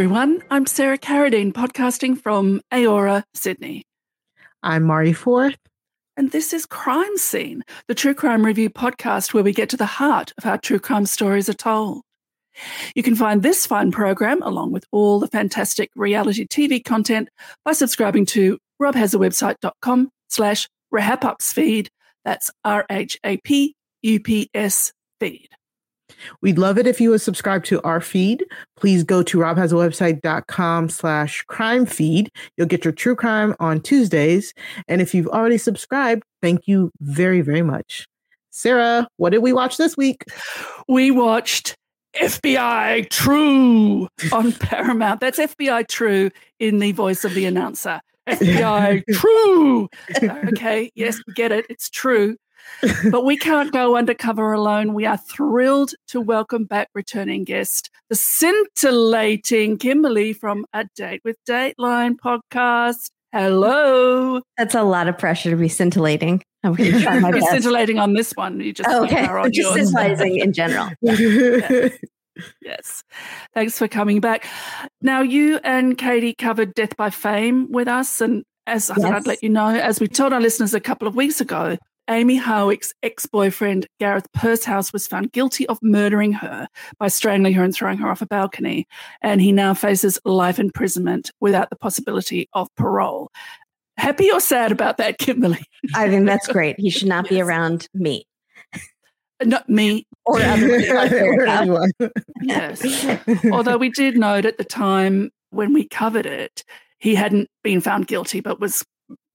[0.00, 0.42] Everyone.
[0.50, 3.84] I'm Sarah Carradine, podcasting from Eora, Sydney.
[4.62, 5.58] I'm Mari Forth.
[6.16, 9.84] And this is Crime Seen, the true crime review podcast where we get to the
[9.84, 12.00] heart of how true crime stories are told.
[12.94, 17.28] You can find this fine program along with all the fantastic reality TV content
[17.66, 21.88] by subscribing to robhasawebsite.com slash rahapupsfeed.
[22.24, 23.32] That's R-H-A-P-U-P-S
[25.20, 25.48] feed.
[26.40, 28.44] We'd love it if you would subscribe to our feed.
[28.76, 32.30] Please go to robhasawebsite.com slash crime feed.
[32.56, 34.54] You'll get your true crime on Tuesdays.
[34.88, 38.06] And if you've already subscribed, thank you very, very much.
[38.50, 40.24] Sarah, what did we watch this week?
[40.88, 41.76] We watched
[42.16, 45.20] FBI True on Paramount.
[45.20, 48.00] That's FBI True in the voice of the announcer.
[48.28, 49.88] FBI True.
[50.48, 51.66] Okay, yes, get it.
[51.70, 52.36] It's true.
[53.10, 54.94] But we can't go undercover alone.
[54.94, 61.36] We are thrilled to welcome back returning guest, the scintillating Kimberly from A Date with
[61.48, 63.10] Dateline podcast.
[63.32, 64.40] Hello.
[64.58, 66.42] That's a lot of pressure to be scintillating.
[66.64, 67.50] I'm going to try my best.
[67.50, 68.60] scintillating on this one.
[68.60, 69.26] You just okay.
[69.26, 70.90] On just scintillating in general.
[71.02, 71.88] Yeah.
[72.62, 73.04] Yes.
[73.54, 74.46] Thanks for coming back.
[75.02, 78.20] Now, you and Katie covered Death by Fame with us.
[78.20, 79.02] And as I yes.
[79.02, 81.76] thought I'd let you know, as we told our listeners a couple of weeks ago,
[82.10, 86.66] Amie Harwick's ex boyfriend, Gareth Pursehouse, was found guilty of murdering her
[86.98, 88.88] by strangling her and throwing her off a balcony.
[89.22, 93.30] And he now faces life imprisonment without the possibility of parole.
[93.96, 95.62] Happy or sad about that, Kimberly?
[95.94, 96.80] I think that's great.
[96.80, 98.24] He should not be around me.
[99.42, 101.92] Not me or anyone.
[102.42, 103.06] yes.
[103.52, 106.64] Although we did note at the time when we covered it,
[106.98, 108.84] he hadn't been found guilty, but was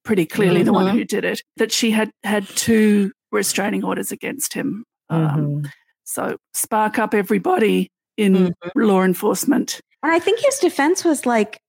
[0.05, 0.65] pretty clearly mm-hmm.
[0.65, 0.97] the one mm-hmm.
[0.99, 4.85] who did it, that she had had two restraining orders against him.
[5.09, 5.65] Um, mm-hmm.
[6.05, 8.81] so spark up everybody in mm-hmm.
[8.81, 9.81] law enforcement.
[10.01, 11.59] And I think his defense was like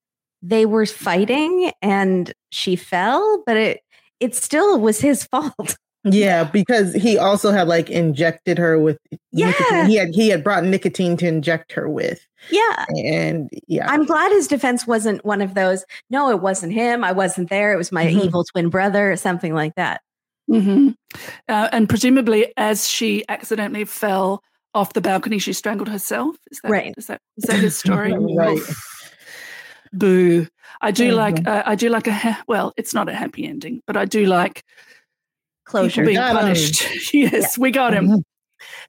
[0.42, 3.80] they were fighting and she fell, but it
[4.20, 5.76] it still was his fault.
[6.08, 8.98] Yeah, because he also had like injected her with
[9.32, 9.48] yeah.
[9.48, 9.86] Nicotine.
[9.86, 12.26] He had he had brought nicotine to inject her with.
[12.50, 12.84] Yeah.
[12.88, 13.90] And yeah.
[13.90, 17.04] I'm glad his defense wasn't one of those, no, it wasn't him.
[17.04, 17.72] I wasn't there.
[17.72, 18.20] It was my mm-hmm.
[18.20, 20.00] evil twin brother or something like that.
[20.50, 20.90] Mm-hmm.
[21.48, 24.42] Uh, and presumably, as she accidentally fell
[24.74, 26.36] off the balcony, she strangled herself.
[26.50, 26.94] Is that, right.
[26.96, 28.12] Is that, is that his story?
[28.36, 28.60] right.
[29.92, 30.46] Boo.
[30.80, 31.16] I do mm-hmm.
[31.16, 34.04] like, uh, I do like a, ha- well, it's not a happy ending, but I
[34.04, 34.62] do like
[35.66, 36.04] closure.
[36.04, 36.82] being punished.
[37.14, 37.46] yes, yeah.
[37.62, 38.06] we got him.
[38.08, 38.18] Mm-hmm.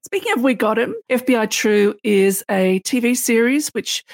[0.06, 4.06] Speaking of We Got Him, FBI True is a TV series which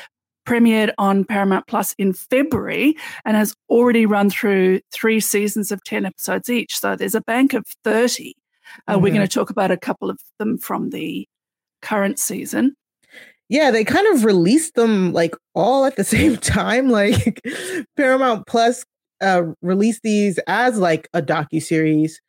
[0.46, 6.06] premiered on Paramount Plus in February and has already run through three seasons of 10
[6.06, 6.78] episodes each.
[6.80, 8.36] So there's a bank of 30.
[8.88, 9.04] Uh, mm-hmm.
[9.04, 11.28] We're going to talk about a couple of them from the
[11.82, 12.76] current season.
[13.50, 16.90] Yeah, they kind of released them like all at the same time.
[16.90, 17.42] Like
[17.96, 18.84] Paramount Plus
[19.22, 22.20] uh, released these as like a docu series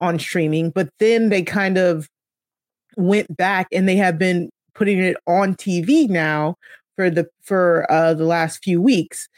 [0.00, 2.08] on streaming, but then they kind of
[2.96, 6.56] went back and they have been putting it on TV now
[6.96, 9.28] for the for uh, the last few weeks.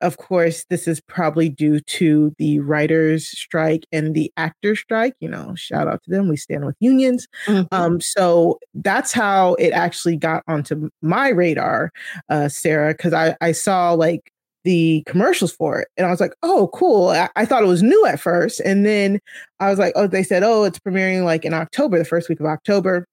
[0.00, 5.14] Of course, this is probably due to the writers' strike and the actors' strike.
[5.20, 6.28] You know, shout out to them.
[6.28, 7.26] We stand with unions.
[7.46, 7.74] Mm-hmm.
[7.74, 11.90] Um, so that's how it actually got onto my radar,
[12.28, 14.30] uh, Sarah, because I, I saw like
[14.64, 15.88] the commercials for it.
[15.96, 17.10] And I was like, oh, cool.
[17.10, 18.60] I, I, thought it was new at first.
[18.60, 19.20] And then
[19.60, 22.40] I was like, oh, they said, oh, it's premiering like in October, the first week
[22.40, 23.06] of October.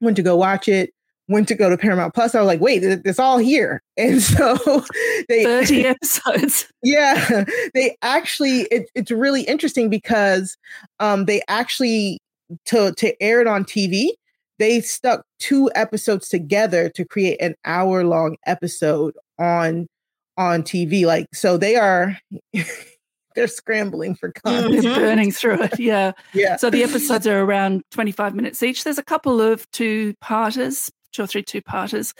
[0.00, 0.92] Went to go watch it,
[1.28, 2.34] went to go to Paramount Plus.
[2.34, 3.82] I was like, wait, it's all here.
[3.98, 4.58] And so
[5.30, 6.70] they 30 episodes.
[6.82, 7.44] Yeah.
[7.72, 10.58] They actually, it, it's really interesting because
[11.00, 12.18] um, they actually,
[12.66, 14.10] to, to air it on TV,
[14.58, 19.88] they stuck two episodes together to create an hour long episode on
[20.36, 21.06] on TV.
[21.06, 22.18] Like, so they are.
[23.34, 24.84] they're scrambling for content.
[24.84, 24.94] Mm-hmm.
[25.00, 25.78] burning through it.
[25.78, 26.12] Yeah.
[26.32, 26.56] Yeah.
[26.56, 28.82] So the episodes are around 25 minutes each.
[28.82, 32.14] There's a couple of two parters, two or three two parters.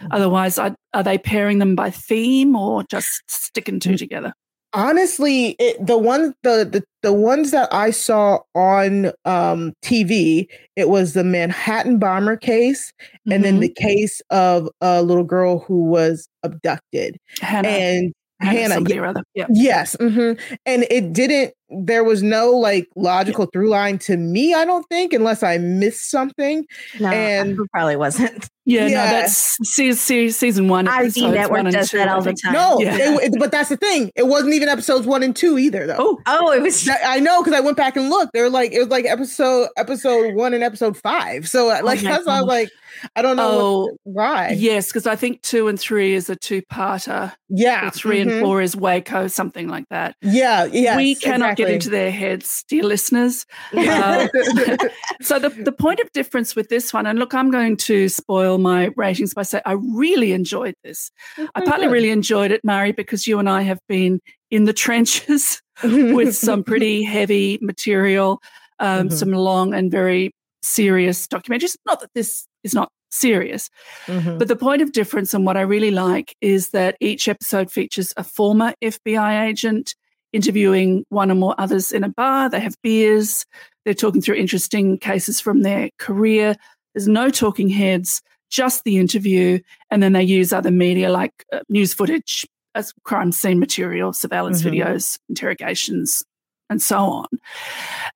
[0.00, 0.12] Mm-hmm.
[0.12, 3.98] Otherwise, are, are they pairing them by theme or just sticking two mm.
[3.98, 4.34] together?
[4.74, 10.46] Honestly it, the one the, the the ones that i saw on um tv
[10.76, 13.32] it was the manhattan bomber case mm-hmm.
[13.32, 13.60] and then mm-hmm.
[13.62, 17.68] the case of a little girl who was abducted Hannah.
[17.68, 19.46] and Hannah, Hannah yeah, yeah.
[19.50, 20.40] yes mm-hmm.
[20.66, 24.54] and it didn't there was no like logical through line to me.
[24.54, 26.64] I don't think, unless I missed something.
[27.00, 28.48] No, And- it probably wasn't.
[28.64, 29.04] Yeah, Yeah.
[29.04, 30.86] no, that's se- se- season one.
[30.86, 32.52] ID episodes Network one and does two, that I all the time.
[32.52, 32.96] No, Yeah.
[32.96, 34.12] it- it- but that's the thing.
[34.14, 35.96] It wasn't even episodes one and two either, though.
[35.98, 36.84] Oh, Oh, it was.
[36.84, 38.32] That- I know because I went back and looked.
[38.32, 41.48] They're like it was like episode episode one and episode five.
[41.48, 42.70] So uh, like my that's why I was like
[43.16, 44.54] I don't know oh, what, why.
[44.56, 47.32] yes, because I think two and three is a two-parter.
[47.48, 48.40] Yeah, or three and mhm.
[48.42, 50.14] four is Waco, something like that.
[50.22, 50.96] Yeah, yeah.
[50.96, 53.46] we cannot get into their heads, dear listeners.
[53.76, 54.28] Uh,
[55.20, 58.58] so the, the point of difference with this one, and look, I'm going to spoil
[58.58, 61.10] my ratings by saying I really enjoyed this.
[61.54, 64.20] I partly really enjoyed it, Mari, because you and I have been
[64.50, 68.40] in the trenches with some pretty heavy material,
[68.78, 69.12] um, Mhm.
[69.12, 70.32] some long and very
[70.62, 71.76] serious documentaries.
[71.86, 73.68] Not that this is not serious,
[74.06, 74.38] Mhm.
[74.38, 78.12] but the point of difference and what I really like is that each episode features
[78.16, 79.94] a former FBI agent
[80.32, 82.48] interviewing one or more others in a bar.
[82.48, 83.44] They have beers.
[83.84, 86.56] They're talking through interesting cases from their career.
[86.94, 89.58] There's no talking heads, just the interview.
[89.90, 94.62] And then they use other media like uh, news footage as crime scene material, surveillance
[94.62, 94.72] Mhm.
[94.72, 96.24] videos, interrogations,
[96.70, 97.26] and so on.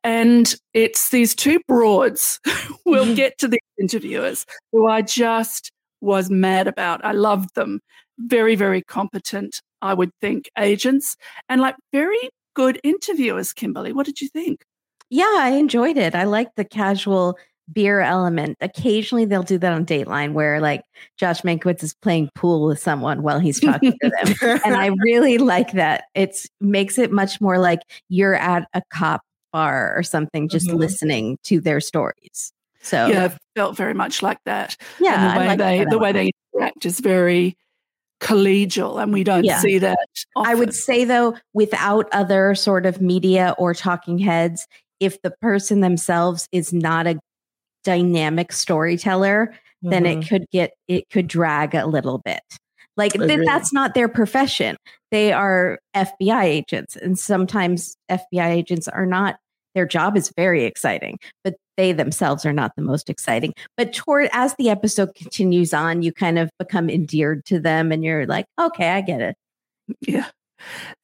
[0.04, 2.40] And it's these two broads.
[2.86, 5.70] we'll get to the interviewers who I just
[6.00, 7.04] was mad about.
[7.04, 7.80] I loved them.
[8.18, 11.16] Very, very competent, I would think, agents
[11.48, 13.92] and like very good interviewers, Kimberly.
[13.92, 14.64] What did you think?
[15.10, 16.14] Yeah, I enjoyed it.
[16.14, 17.38] I like the casual
[17.72, 18.56] beer element.
[18.60, 20.82] Occasionally they'll do that on Dateline where like
[21.18, 24.58] Josh Mankiewicz is playing pool with someone while he's talking to them.
[24.64, 26.04] And I really like that.
[26.14, 29.22] It's makes it much more like you're at a cop
[29.52, 30.78] bar or something just Mhm.
[30.78, 32.52] listening to their stories.
[32.82, 34.76] So Yeah, felt very much like that.
[35.00, 37.56] yeah, and the way they the way they interact is very
[38.20, 39.58] collegial and we don't Yeah.
[39.60, 39.98] see that.
[40.36, 44.66] I would say though, without other sort of media or talking heads,
[45.00, 47.18] if the person themselves is not a
[47.84, 50.22] dynamic storyteller, then Mhm.
[50.22, 52.40] it could get it could drag a little bit.
[52.96, 54.76] Like th- that's not their profession.
[55.10, 59.36] They are FBI agents, and sometimes FBI agents are not.
[59.74, 63.52] Their job is very exciting, but they themselves are not the most exciting.
[63.76, 68.04] But toward as the episode continues on, you kind of become endeared to them, and
[68.04, 69.36] you're like, okay, I get it.
[70.00, 70.26] Yeah.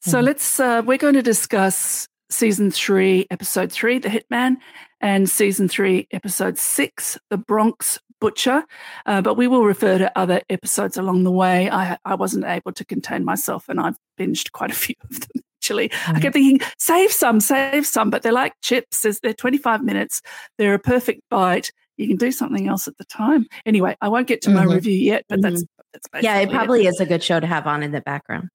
[0.01, 0.25] So Mhm.
[0.25, 4.57] let's, uh, we're going to discuss season three, episode three, The Hitman,
[5.01, 8.65] and season three, episode six, The Bronx Butcher.
[9.05, 11.69] Uh, but we will refer to other episodes along the way.
[11.71, 15.43] I, I wasn't able to contain myself and I've binged quite a few of them.
[15.81, 19.03] Actually, I kept thinking, save some, save some, but they're like chips.
[19.03, 20.21] There's- They're 25 minutes.
[20.59, 21.71] They're a perfect bite.
[21.97, 23.47] You can do something else at the time.
[23.67, 24.75] Anyway, I won't get to my Mhm.
[24.75, 27.67] review yet, but that's that's basically Yeah, it probably is a good show to have
[27.67, 28.49] on in the background.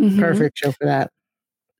[0.00, 0.18] Mhm.
[0.18, 1.10] Perfect show for that.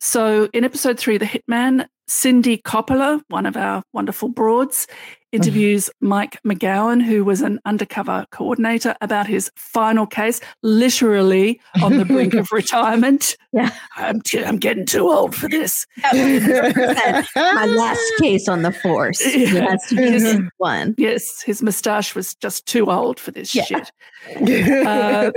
[0.03, 4.89] So in episode three, The Hitman, Cindy Coppola, one of our wonderful broads,
[5.31, 12.05] interviews Mike McGowan, who was an undercover coordinator, about his final case, literally on the
[12.05, 13.37] brink of retirement.
[13.53, 13.71] Yeah.
[13.97, 15.87] I'm, t- I'm getting too old for this.
[16.13, 19.25] My last case on the force.
[19.25, 19.71] Yeah.
[19.71, 20.97] has to one.
[20.99, 23.65] Yes, his moustache was just too old for this Yeah.
[23.67, 23.93] shit.
[24.87, 25.31] Uh,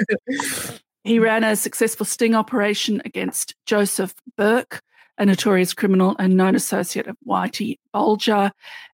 [1.06, 4.81] He ran a successful sting operation against Joseph Burke,
[5.19, 8.52] a notorious criminal and known associate of Whitey Bulger,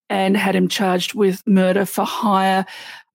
[0.09, 2.65] and had him charged with murder for hire.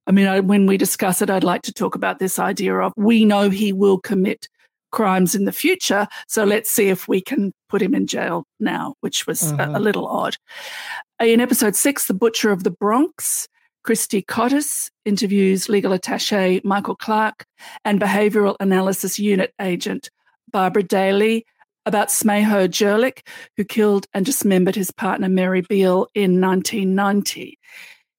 [0.06, 2.94] I mean, I, when we discuss it, I'd like to talk about this idea of
[2.96, 4.48] we know he will commit
[4.92, 8.94] crimes in the future, so let's see if we can put him in jail now,
[9.00, 9.80] which was a, a Mhm.
[9.82, 10.36] little odd.
[11.20, 13.46] In episode six, The Butcher of the Bronx,
[13.86, 17.46] Christy Cottis interviews legal attache Michael Clark
[17.84, 20.10] and behavioral analysis unit agent
[20.50, 21.46] Barbara Daly
[21.86, 23.20] about Smajo Djurlic,
[23.56, 27.60] who killed and dismembered his partner Mary Beale in 1990.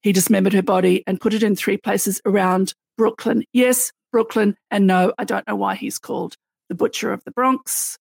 [0.00, 3.44] He dismembered her body and put it in three places around Brooklyn.
[3.52, 6.34] Yes, Brooklyn, and no, I don't know why he's called
[6.70, 7.98] the Butcher of the Bronx.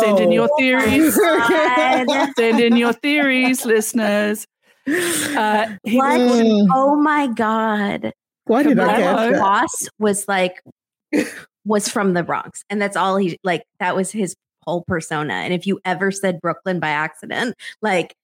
[0.00, 0.56] Send in oh, your Oh.
[0.58, 1.16] theories.
[1.18, 2.28] God.
[2.36, 4.46] Send in your theories, listeners.
[4.86, 6.20] Uh, What?
[6.20, 6.68] Mm.
[6.74, 8.12] Oh my God.
[8.46, 9.02] Why did I Bravo.
[9.02, 9.38] catch My that?
[9.40, 10.62] boss was like,
[11.64, 12.62] was from the Bronx.
[12.68, 15.32] And that's all he, like, that was his whole persona.
[15.34, 18.14] And if you ever said Brooklyn by accident, like,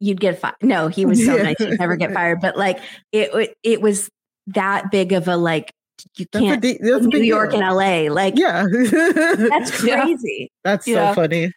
[0.00, 0.54] you'd get fired.
[0.62, 1.42] No, he was so Yeah.
[1.42, 1.56] nice.
[1.60, 2.40] You'd never get fired.
[2.40, 2.78] But like,
[3.12, 4.08] it, it, it was
[4.48, 5.72] that big of a, like,
[6.16, 7.62] you can't, de- that's a New York deal.
[7.62, 8.12] and LA.
[8.12, 8.64] Like, Yeah.
[8.72, 10.02] that's Yeah.
[10.02, 10.50] crazy.
[10.62, 11.10] That's Yeah.
[11.10, 11.52] so funny.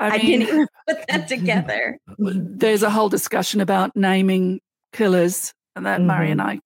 [0.00, 1.98] I I, mean, didn't even put that together.
[2.18, 4.60] there's a whole discussion about naming
[4.92, 6.32] killers and that Mari Mhm.
[6.32, 6.60] and I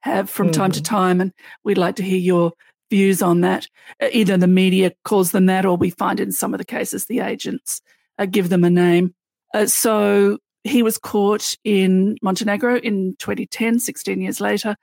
[0.00, 1.32] have from time to time, and
[1.64, 2.52] we'd like to hear your
[2.90, 3.66] views on that.
[4.02, 7.06] Uh, either the media calls them that, or we find in some of the cases
[7.06, 7.80] the agents
[8.18, 9.14] uh, give them a name.
[9.54, 14.76] Uh, so he was caught in Montenegro in 2010, 16 years later,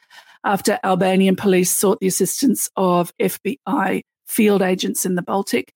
[0.44, 5.74] after Albanian police sought the assistance of FBI field agents in the Baltic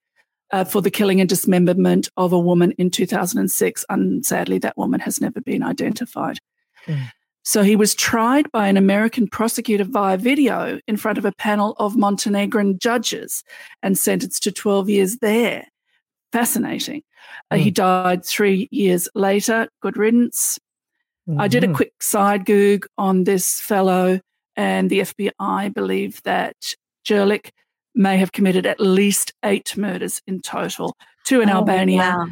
[0.51, 3.85] uh, for the killing and dismemberment of a woman in 2006.
[3.89, 6.39] And sadly, that woman has never been identified.
[6.85, 7.11] Mm.
[7.43, 11.75] So he was tried by an American prosecutor via video in front of a panel
[11.79, 13.43] of Montenegrin judges
[13.81, 15.65] and sentenced to 12 years there.
[16.31, 17.01] Fascinating.
[17.01, 17.03] Mm.
[17.51, 17.73] Uh, he hmm.
[17.73, 19.67] died three years later.
[19.81, 20.59] Good riddance.
[21.29, 21.41] Mm-hmm.
[21.41, 21.75] I did a mm-hmm.
[21.75, 24.19] quick side goog on this fellow,
[24.55, 26.55] and the FBI believe that
[27.05, 27.51] Djurlic
[27.93, 30.95] may have committed at least eight murders in total
[31.25, 32.27] two in oh, Albania, wow.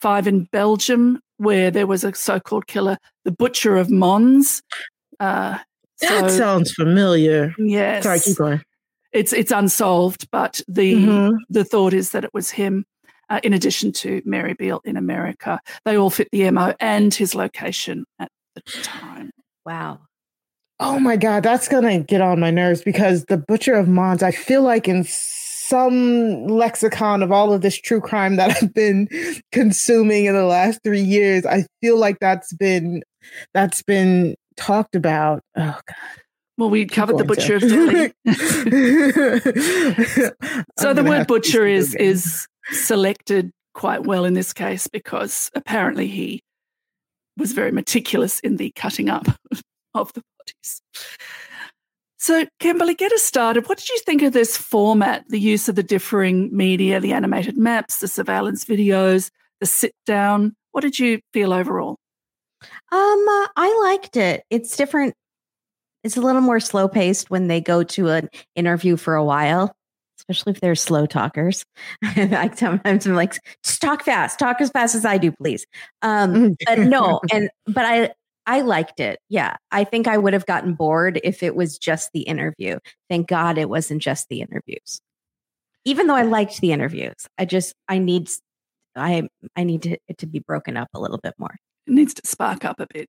[0.00, 4.62] five in Belgium, where there was a so called killer, the Butcher of Mons.
[5.20, 5.58] Uh,
[6.00, 7.54] that so, sounds familiar.
[7.58, 8.04] Yes.
[8.04, 8.62] Sorry, keep going.
[9.12, 11.36] It's, it's unsolved, but the, mm-hmm.
[11.48, 12.84] the thought is that it was him.
[13.30, 17.34] Uh, in addition to Mary Beale in America, they all fit the MO and his
[17.34, 19.30] location at the time.
[19.64, 20.00] Wow.
[20.80, 24.32] Oh my god, that's gonna get on my nerves because the Butcher of Mons, I
[24.32, 29.08] feel like in some lexicon of all of this true crime that I've been
[29.52, 33.02] consuming in the last three years, I feel like that's been
[33.52, 35.42] that's been talked about.
[35.56, 35.96] Oh god.
[36.56, 37.66] Well, we covered the butcher to.
[37.66, 38.12] of Delhi.
[40.78, 46.42] so the word butcher is is selected quite well in this case because apparently he
[47.36, 49.26] was very meticulous in the cutting up
[49.94, 50.82] of the bodies.
[52.16, 53.68] So, Kimberly, get us started.
[53.68, 57.58] What did you think of this format, the use of the differing media, the animated
[57.58, 60.56] maps, the surveillance videos, the sit down?
[60.72, 61.98] What did you feel overall?
[62.62, 62.70] Um,
[63.28, 64.42] uh, I liked it.
[64.48, 65.14] It's different.
[66.02, 69.74] It's a little more slow paced when they go to an interview for a while,
[70.18, 71.64] especially if they're slow talkers.
[72.02, 75.66] I sometimes I'm like, just talk fast, talk as fast as I do, please.
[76.00, 78.14] Um, but no, and but I
[78.46, 79.20] I liked it.
[79.28, 79.56] Yeah.
[79.70, 82.78] I think I would have gotten bored if it was just the interview.
[83.08, 85.00] Thank God it wasn't just the interviews.
[85.84, 88.28] Even though I liked the interviews, I just I need
[88.96, 91.54] I I need to, it to be broken up a little bit more.
[91.86, 93.08] It needs to spark up a bit.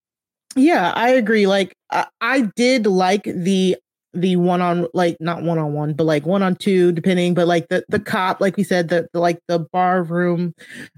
[0.56, 1.48] Yeah, I agree.
[1.48, 3.78] Like I, I did like the
[4.14, 7.34] the one on like not one on one, but like one on two, depending.
[7.34, 10.54] But like the the cop, like we said, the, the like the bar room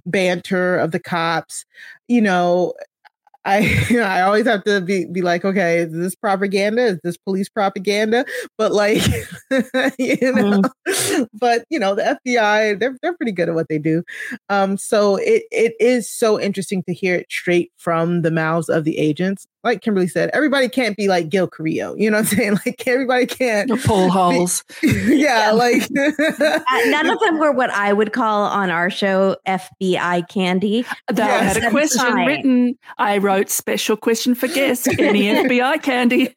[0.06, 1.65] banter of the cops.
[2.08, 2.74] You know,
[3.48, 6.84] I you know, I always have to be be like, okay, is this propaganda?
[6.84, 8.25] Is this police propaganda?
[8.58, 9.01] But like,
[9.98, 11.27] you know, mm.
[11.34, 14.04] but you know, the FBI they're they're pretty good at what they do.
[14.50, 18.84] Um, so it it is so interesting to hear it straight from the mouths of
[18.84, 21.96] the agents like Kimberly said, everybody can't be like Gil Carrillo.
[21.96, 22.48] You know what I'm saying?
[22.68, 24.64] Like everybody can't pull holes.
[24.84, 29.38] yeah, yeah, like uh, none of them were what I would call on our show
[29.48, 30.84] FBI candy.
[31.12, 31.42] Though yes.
[31.42, 32.26] I had a question fine.
[32.26, 32.80] written.
[32.98, 34.88] I wrote special question for guests.
[34.88, 36.36] Any FBI candy?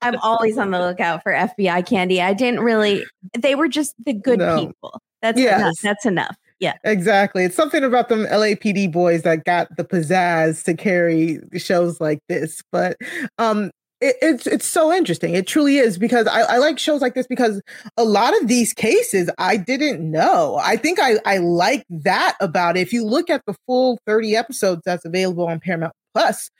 [0.00, 2.22] I'm always on the lookout for FBI candy.
[2.22, 3.04] I didn't really.
[3.38, 4.66] They were just the good no.
[4.66, 5.02] people.
[5.20, 5.60] That's yes.
[5.60, 5.74] enough.
[5.82, 6.36] That's enough.
[6.60, 6.74] Yeah.
[6.84, 7.44] Exactly.
[7.44, 12.62] It's something about them LAPD boys that got the pizzazz to carry shows like this.
[12.70, 12.96] But
[13.38, 13.70] um
[14.00, 15.34] it, it's it's so interesting.
[15.34, 17.60] It truly is because I, I like shows like this because
[17.96, 20.60] a lot of these cases I didn't know.
[20.62, 22.80] I think I, I like that about it.
[22.80, 26.50] If you look at the full 30 episodes that's available on Paramount Plus,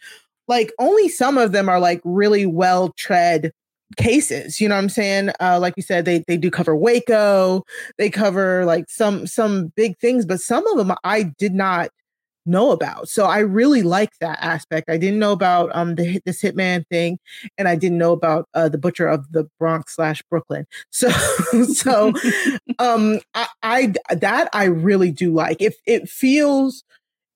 [0.48, 3.52] like only some of them are like really well tread
[3.96, 5.30] cases you know what i'm saying?
[5.40, 7.62] Uh like you said they they do cover waco
[7.98, 11.90] they cover like some some big things but some of them i did not
[12.46, 13.08] know about.
[13.08, 14.90] So i really like that aspect.
[14.90, 17.18] I didn't know about um the this hitman thing
[17.58, 20.66] and i didn't know about uh the butcher of the bronx slash brooklyn.
[20.90, 21.08] So
[21.64, 22.12] so
[22.78, 25.58] um I, I that i really do like.
[25.60, 26.84] If it feels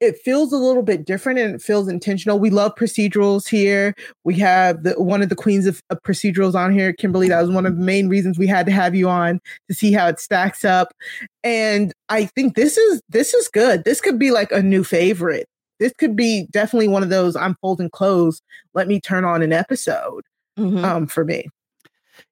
[0.01, 2.39] it feels a little bit different and it feels intentional.
[2.39, 3.95] We love procedurals here.
[4.25, 7.29] We have the, one of the queens of, of, procedurals on here, Kimberly.
[7.29, 9.93] That was one of the main reasons we had to have you on to see
[9.93, 10.93] how it stacks up.
[11.43, 13.85] And I think this is this is good.
[13.85, 15.49] This could be like a new favorite.
[15.81, 18.41] This could be definitely one of those I'm folding clothes.
[18.75, 20.25] Let me turn on an episode
[20.59, 20.85] mm-hmm.
[20.85, 21.49] um, for me.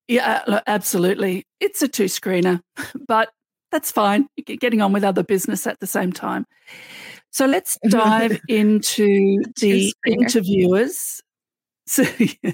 [0.08, 1.44] Yeah, absolutely.
[1.60, 2.60] It's a two screener,
[3.08, 3.30] but
[3.72, 4.28] that's fine.
[4.46, 6.46] Getting on with other business at the same time.
[7.36, 11.20] So let's dive into the interviewers.
[11.88, 12.50] So, yeah.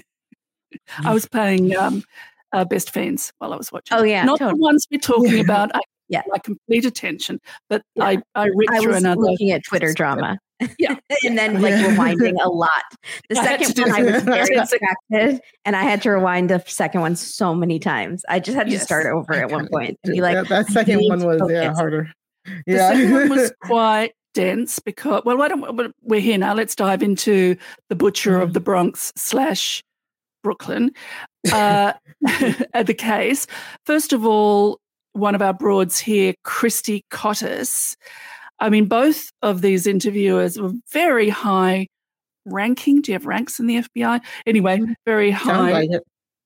[0.99, 2.03] I was playing um,
[2.51, 3.97] uh, Best Fiends while I was watching.
[3.97, 4.59] Oh yeah, not totally.
[4.59, 5.71] the ones we're talking about.
[5.73, 7.39] I, yeah, my complete attention.
[7.67, 8.05] But yeah.
[8.05, 9.21] I I read I through was another.
[9.21, 10.37] Looking at Twitter drama.
[10.77, 10.97] Yeah.
[11.23, 11.95] and then like yeah.
[11.95, 12.83] rewinding a lot.
[13.27, 17.01] The I second one I was very distracted and I had to rewind the second
[17.01, 18.23] one so many times.
[18.29, 20.99] I just had to start over at one point and be like, that, that second
[21.09, 22.11] one was yeah harder.
[22.45, 22.53] Yeah.
[22.67, 27.03] The second one was quite dense because well why don't we're here now let's dive
[27.03, 27.55] into
[27.89, 28.53] the butcher of mm-hmm.
[28.53, 29.83] the bronx slash
[30.43, 30.91] brooklyn
[31.53, 33.47] uh the case
[33.85, 34.79] first of all
[35.13, 37.95] one of our broads here christy cottis
[38.59, 41.87] i mean both of these interviewers were very high
[42.45, 44.93] ranking do you have ranks in the fbi anyway mm-hmm.
[45.05, 45.89] very high like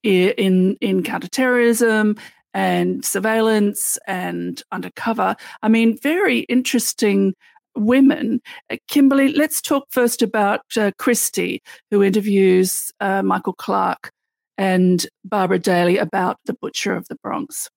[0.04, 2.16] in in counterterrorism
[2.54, 5.36] and surveillance and undercover.
[5.62, 7.34] I mean, very interesting
[7.78, 8.40] women.
[8.70, 14.12] Uh, Kimberly, let's talk first about uh, Christy, who interviews uh, Michael Clark
[14.56, 17.68] and Barbara Daly about The Butcher of the Bronx.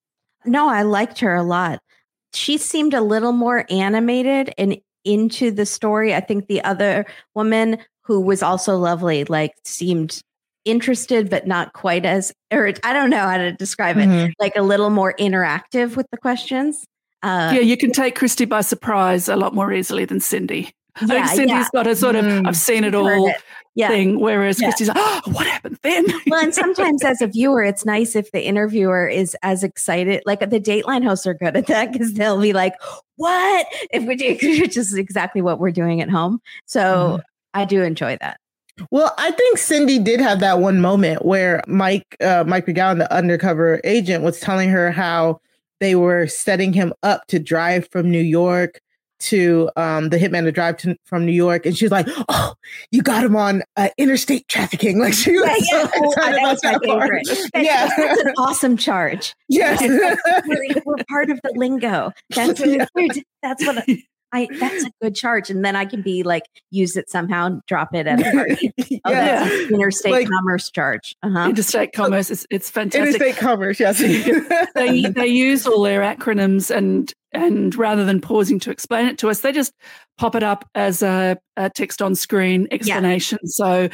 [0.44, 1.80] No, I liked her a lot.
[2.34, 6.14] She seemed a little more animated and into the story.
[6.14, 10.20] I think the other woman who was also lovely, like, seemed
[10.64, 14.32] interested but not quite as or I don't know how to describe it, mm-hmm.
[14.38, 16.84] like a little more interactive with the questions.
[17.22, 20.74] Uh, yeah, you can take Christy by surprise a lot more easily than Cindy.
[21.00, 21.68] Yeah, I think Cindy's yeah.
[21.72, 23.36] got a sort of mm, I've seen it all it.
[23.74, 23.88] Yeah.
[23.88, 24.66] thing, whereas yeah.
[24.66, 26.04] Christy's like, oh, what happened then?
[26.26, 30.22] well, and sometimes as a viewer, it's nice if the interviewer is as excited.
[30.26, 32.74] Like the Dateline hosts are good at that because they'll be like,
[33.16, 36.40] "What?" If we do, which is exactly what we're doing at home.
[36.66, 37.22] So mm.
[37.54, 38.38] I do enjoy that.
[38.90, 43.12] Well, I think Cindy did have that one moment where Mike, uh, Mike McGowan, the
[43.14, 45.40] undercover agent, was telling her how
[45.82, 48.80] they were setting him up to drive from New York
[49.18, 52.54] to um, the hitman to drive to, from New York, and she's like, "Oh,
[52.92, 56.62] you got him on uh, interstate trafficking!" Like she was yeah, so excited oh, about
[56.62, 57.22] that part.
[57.56, 59.34] yeah, that's an awesome charge.
[59.48, 62.12] Yes, we're, we're, part of the lingo.
[62.30, 63.22] That's what, yeah.
[63.42, 63.88] that's what
[64.32, 67.94] I that's a good charge, and then I can be like use it somehow, drop
[67.94, 68.72] it at a party.
[69.04, 71.16] Oh, yeah, interstate like, commerce charge.
[71.24, 71.48] Uh-huh.
[71.48, 73.20] Interstate commerce is it's fantastic.
[73.20, 73.98] Interstate commerce, yes.
[74.74, 79.28] they they use all their acronyms, and and rather than pausing to explain it to
[79.28, 79.72] us, they just
[80.18, 83.38] pop it up as a, a text on screen explanation.
[83.42, 83.48] Yeah.
[83.48, 83.88] So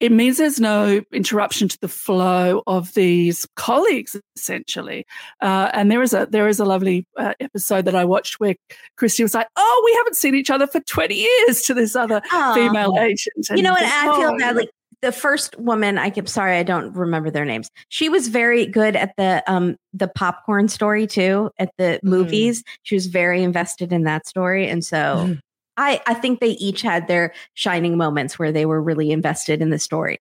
[0.00, 5.06] it means there's no interruption to the flow of these colleagues essentially.
[5.40, 8.54] Uh, and there is a there is a lovely uh, episode that i watched where
[8.96, 12.20] christy was like oh we haven't seen each other for 20 years to this other
[12.32, 12.54] Aww.
[12.54, 13.46] female agent.
[13.48, 13.82] And you know what?
[13.82, 14.68] i oh, feel badly.
[15.02, 17.70] The first woman i keep sorry i don't remember their names.
[17.88, 22.08] She was very good at the um the popcorn story too at the mm.
[22.08, 22.62] movies.
[22.82, 24.68] She was very invested in that story.
[24.68, 25.40] And so mm.
[25.76, 29.70] I, I think they each had their shining moments where they were really invested in
[29.70, 30.18] the story.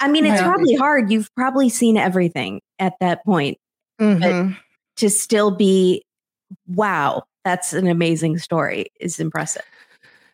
[0.00, 1.10] I mean, it's probably hard.
[1.12, 3.58] You've probably seen everything at that point.
[4.00, 4.48] Mm-hmm.
[4.50, 4.56] But
[4.96, 6.04] to still be,
[6.66, 9.62] wow, that's an amazing story is impressive.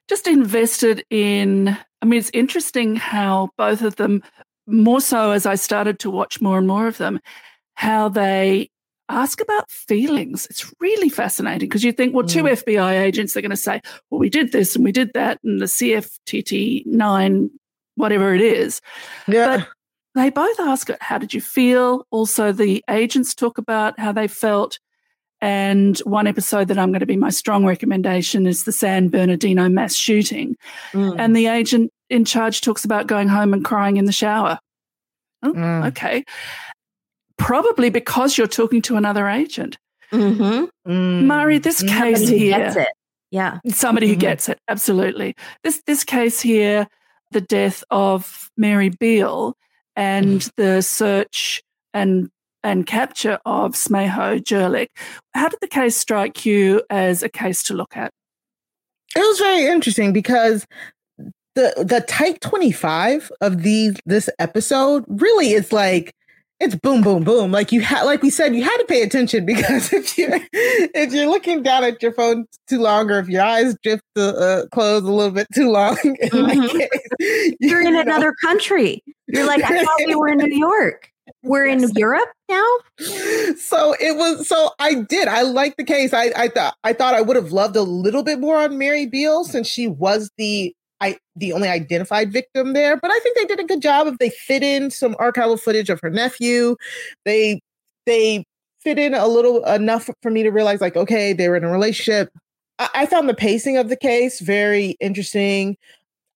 [0.08, 4.22] Just invested in, I mean, it's interesting how both of them,
[4.66, 7.20] more so as I started to watch more and more of them,
[7.74, 8.70] how they
[9.12, 10.46] ask about feelings.
[10.46, 12.53] It's really fascinating because you think, well, two mm.
[12.53, 15.61] FBI agents, they're going to say, well, we did this and we did that, and
[15.61, 17.51] the CFTT 9,
[17.96, 18.81] whatever it is.
[19.29, 19.59] Yeah.
[19.59, 19.68] But
[20.14, 22.07] they both ask, how did you feel?
[22.11, 24.79] Also, the agents talk about how they felt.
[25.40, 29.68] And one episode that I'm going to be my strong recommendation is the San Bernardino
[29.68, 30.57] mass shooting.
[30.92, 31.16] Mm.
[31.18, 34.59] And the agent in charge talks about going home and crying in the shower.
[35.42, 35.88] Oh, mm.
[35.88, 36.25] okay
[37.42, 39.76] probably because you're talking to another agent.
[40.12, 40.90] Mm-hmm.
[40.90, 41.24] Mm.
[41.24, 42.87] Mari, this Somebody case here,
[43.31, 44.14] yeah, somebody mm-hmm.
[44.14, 45.35] who gets it, absolutely.
[45.64, 46.87] This this case here,
[47.31, 49.57] the death of Mary Beale
[49.96, 50.50] and mm.
[50.57, 52.31] the search and
[52.62, 54.88] and capture of Smajo Djurlic.
[55.35, 58.12] How did the case strike you as a case to look at?
[59.16, 60.66] It was very interesting because
[61.55, 66.14] the the type 25 of the this episode really is like
[66.62, 67.51] it's boom, boom, boom.
[67.51, 71.12] Like you had, like we said, you had to pay attention because if you if
[71.12, 74.66] you're looking down at your phone too long, or if your eyes drift to uh,
[74.68, 76.79] close a little bit too long, mm-hmm.
[76.79, 78.01] case, you're in know.
[78.01, 79.03] another country.
[79.27, 81.09] You're like, I thought we were in New York.
[81.42, 82.64] We're in Europe now.
[82.98, 84.46] So it was.
[84.46, 85.27] So I did.
[85.27, 86.12] I liked the case.
[86.12, 89.07] I I thought I thought I would have loved a little bit more on Mary
[89.07, 93.44] Beale since she was the I the only identified victim there, but I think they
[93.44, 96.76] did a good job if they fit in some archival footage of her nephew.
[97.24, 97.60] They
[98.06, 98.44] they
[98.80, 101.70] fit in a little enough for me to realize like okay, they were in a
[101.70, 102.30] relationship.
[102.78, 105.76] I, I found the pacing of the case very interesting.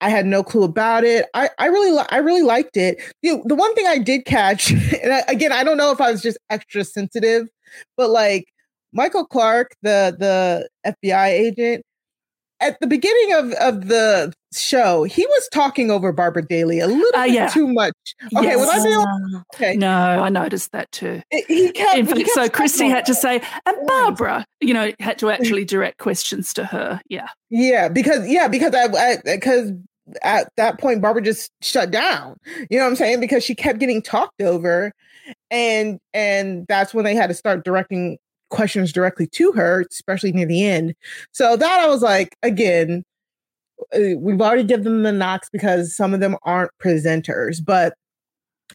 [0.01, 1.25] I had no clue about it.
[1.33, 3.01] I, I really, I really liked it.
[3.23, 5.99] You know, the one thing I did catch, and I, again, I don't know if
[5.99, 7.47] I was just extra sensitive,
[7.95, 8.45] but like
[8.93, 11.83] Michael Clark, the the FBI agent,
[12.59, 17.03] at the beginning of, of the show, he was talking over Barbara Daly a little
[17.19, 17.47] Uh, bit yeah.
[17.49, 17.93] too much.
[18.35, 18.57] Okay, Yes.
[18.57, 19.75] was I the okay?
[19.75, 21.21] No, I noticed that too.
[21.31, 24.91] It- he kept, In fact, kept so Christy had to say, and Barbara, you know,
[24.99, 26.99] had to actually direct questions to her.
[27.09, 27.27] Yeah.
[27.49, 29.71] Yeah, because yeah, because I because
[30.23, 32.37] at that point Barbara just shut down.
[32.69, 33.19] You know what I'm saying?
[33.19, 34.93] Because she kept getting talked over,
[35.51, 38.17] and and that's when they had to start directing
[38.49, 40.93] questions directly to her, especially near the end.
[41.33, 43.03] So that I was like, again,
[44.17, 47.93] we've already given them the knocks because some of them aren't presenters, but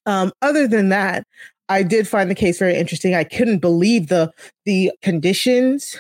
[0.07, 1.25] um, other than that.
[1.69, 3.15] I did find the case very interesting.
[3.15, 4.31] I couldn't believe the
[4.67, 5.97] the conditions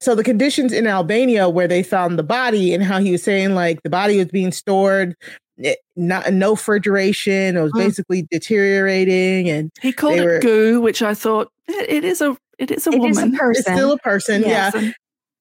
[0.00, 3.54] so the conditions in Albania where they found the body and how he was saying
[3.54, 5.14] like the body was being stored,
[5.58, 7.78] it, not no refrigeration, it was Mm.
[7.84, 12.34] basically deteriorating, and He called it were- goo, which I thought it, it is a
[12.58, 13.34] it is a It is a woman.
[13.34, 13.74] it's person.
[13.76, 14.92] still a person, Yes, yeah.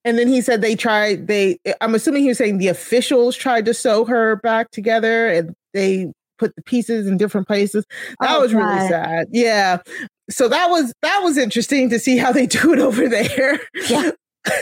[0.06, 1.28] And- then he said they tried.
[1.28, 5.54] They, I'm assuming he was saying the officials tried to sew her back together, and
[5.74, 7.86] they put the pieces in different places.
[8.22, 9.28] That Oh, was really sad.
[9.32, 9.80] Yeah.
[10.30, 13.60] So that was that was interesting to see how they do it over there.
[13.90, 14.12] Yeah.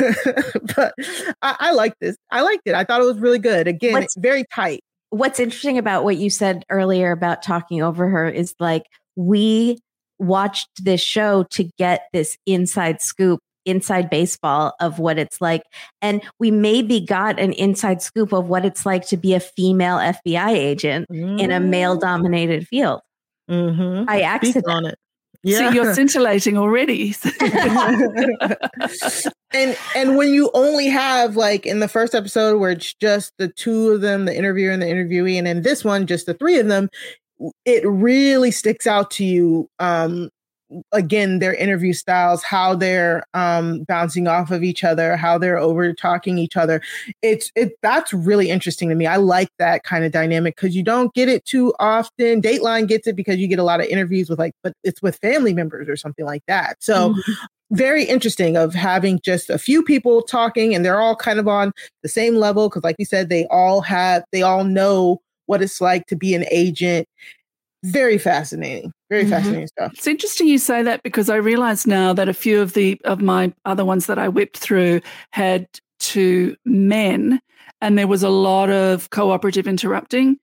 [0.76, 0.94] but
[1.42, 2.18] I, I like this.
[2.32, 2.74] I liked it.
[2.76, 3.68] I thought it was really good.
[3.68, 4.82] Again, What's- it's very tight.
[5.10, 8.84] What's interesting about what you said earlier about talking over her is like
[9.16, 9.80] we
[10.20, 15.64] watched this show to get this inside scoop inside baseball of what it's like
[16.02, 19.98] and we maybe got an inside scoop of what it's like to be a female
[19.98, 23.02] FBI agent in a male dominated field
[23.50, 24.06] Mm-hmm.
[24.06, 25.00] by accident on it.
[25.46, 27.16] See, you're scintillating already.
[29.54, 33.48] and and when you only have like in the first episode where it's just the
[33.48, 36.60] two of them, the interviewer and the interviewee, and in this one just the three
[36.60, 36.90] of them,
[37.66, 39.70] it really sticks out to you.
[39.80, 40.30] Um,
[40.92, 45.94] again, their interview styles, how they're um bouncing off of each other, how they're over
[45.94, 46.82] talking each other.
[47.22, 49.06] It's it that's really interesting to me.
[49.06, 52.42] I like that kind of dynamic because you don't get it too often.
[52.42, 55.18] Dateline gets it because you get a lot of interviews with like, but it's with
[55.18, 56.78] family members or something like that.
[56.84, 57.16] So
[57.72, 61.72] very interesting of having just a few people talking and they're all kind of on
[62.02, 65.82] the same level because like you said they all have they all know what it's
[65.82, 67.08] like to be an agent
[67.84, 69.30] very fascinating very Mhm.
[69.30, 72.74] fascinating stuff It's interesting you say that because I realize now that a few of
[72.74, 75.68] the of my other ones that I whipped through had
[76.00, 77.40] two men,
[77.82, 80.38] and there was a lot of cooperative interrupting,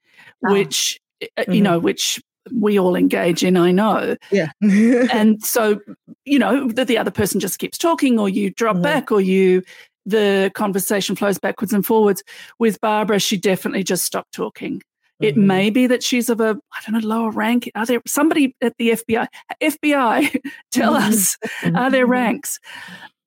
[0.47, 0.53] Ah.
[0.53, 0.99] which
[1.39, 1.63] uh, you Mhm.
[1.63, 2.21] know, which
[2.53, 3.57] we all engage in.
[3.57, 5.81] I know, yeah and so
[6.25, 8.83] you know that the other person just keeps talking, or you drop Mhm.
[8.83, 9.63] back, or you
[10.07, 12.23] the conversation flows backwards and forwards.
[12.59, 14.83] With Barbara, she definitely just stopped talking.
[15.21, 15.45] It Mhm.
[15.47, 17.71] may be that she's of a I don't know lower rank.
[17.75, 19.27] Are there somebody at the FBI?
[19.61, 20.41] FBI,
[20.73, 21.09] tell Mhm.
[21.09, 21.37] us
[21.75, 22.59] are there ranks?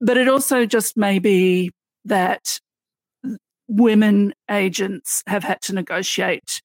[0.02, 1.71] But it also just may be
[2.06, 2.60] that
[3.67, 6.62] women agents have had to negotiate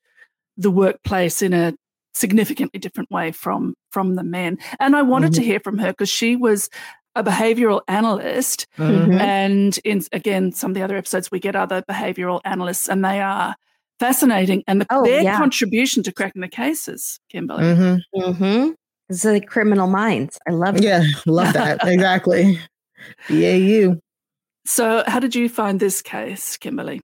[0.56, 1.72] the workplace in a
[2.14, 4.58] significantly different way from from the men.
[4.80, 6.68] And I wanted to hear from her because she was
[7.14, 12.40] a behavioral analyst and in again, some of the other episodes, we get other behavioral
[12.44, 13.54] analysts, and they are
[14.00, 14.62] fascinating.
[14.66, 15.36] And the, Oh, their yeah.
[15.38, 17.62] contribution to cracking the cases, Kimberly.
[17.64, 18.20] Mm-hmm.
[18.20, 18.70] mm-hmm.
[19.08, 22.58] this is like criminal minds i love it yeah love that exactly
[23.28, 23.96] BAU
[24.64, 27.00] So, how did you find this case, Kimberly?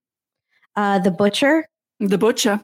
[0.76, 1.66] uh the butcher
[2.00, 2.60] The butcher.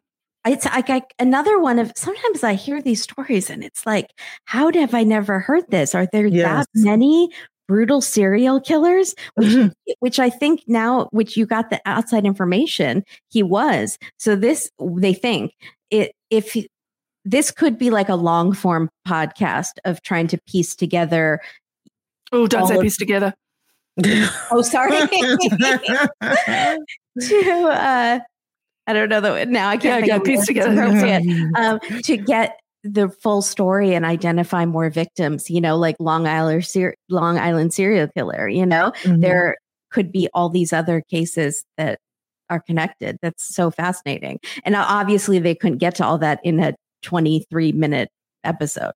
[0.46, 4.10] It's like I, another one of sometimes I hear these stories and it's like,
[4.44, 5.94] how have I never heard this?
[5.94, 6.66] Are there Yes.
[6.66, 7.30] that many
[7.68, 9.14] brutal serial killers?
[9.34, 9.72] Which, Mhm.
[10.00, 13.98] which I think now, which you got the outside information, he was.
[14.18, 15.52] So this, they think
[15.90, 16.56] it, if
[17.24, 21.40] this could be like a long form podcast of trying to piece together.
[22.32, 23.32] Oh, don't say of- piece together.
[24.50, 24.90] Oh, sorry.
[27.20, 28.18] to, uh,
[28.86, 30.82] I don't know the now I can't Yeah, yeah, piece together.
[31.56, 35.50] um, to get the full story and identify more victims.
[35.50, 38.46] You know, like Long Island, ser- Long Island serial killer.
[38.48, 39.20] You know, Mhm.
[39.22, 39.56] there
[39.90, 41.98] could be all these other cases that
[42.50, 43.16] are connected.
[43.22, 44.38] That's so fascinating.
[44.64, 48.10] And obviously, they couldn't get to all that in a 23 minute
[48.44, 48.92] episode.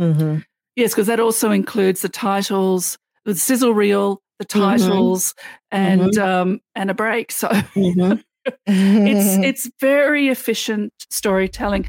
[0.00, 0.44] Mhm.
[0.76, 4.60] Yes, because that also includes the titles, the sizzle reel, the Mhm.
[4.78, 5.34] titles,
[5.70, 7.30] and um, and a break.
[7.30, 8.22] So Mhm.
[8.66, 8.66] it's
[9.66, 11.88] it's very efficient storytelling.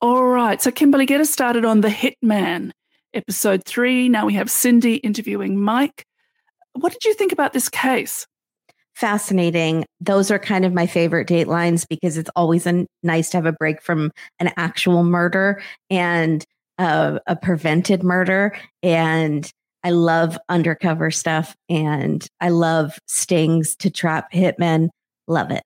[0.00, 0.60] All right.
[0.60, 2.70] So, Kimberly, get us started on The Hitman,
[3.14, 4.08] episode three.
[4.08, 6.04] Now we have Cindy interviewing Mike.
[6.74, 8.26] What did you think about this case?
[8.94, 9.84] Fascinating.
[10.00, 13.52] Those are kind of my favorite datelines because it's always a, nice to have a
[13.52, 16.44] break from an actual murder and
[16.78, 18.56] uh, a prevented murder.
[18.82, 19.50] And
[19.84, 24.88] I love undercover stuff and I love stings to trap hitmen.
[25.26, 25.62] Love it.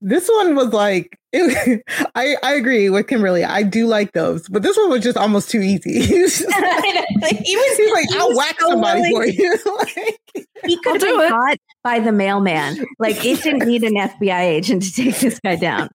[0.00, 1.82] This one was like, it,
[2.14, 3.44] I I agree with Kimberly.
[3.44, 6.00] I do like those, but this one was just almost too easy.
[6.06, 6.50] he was, just
[7.20, 9.34] like, he was, he was like, I'll whack so somebody willing.
[9.34, 9.58] for you.
[9.78, 12.84] like, he could have been caught by the mailman.
[12.98, 15.88] Like it didn't need an FBI agent to take this guy down.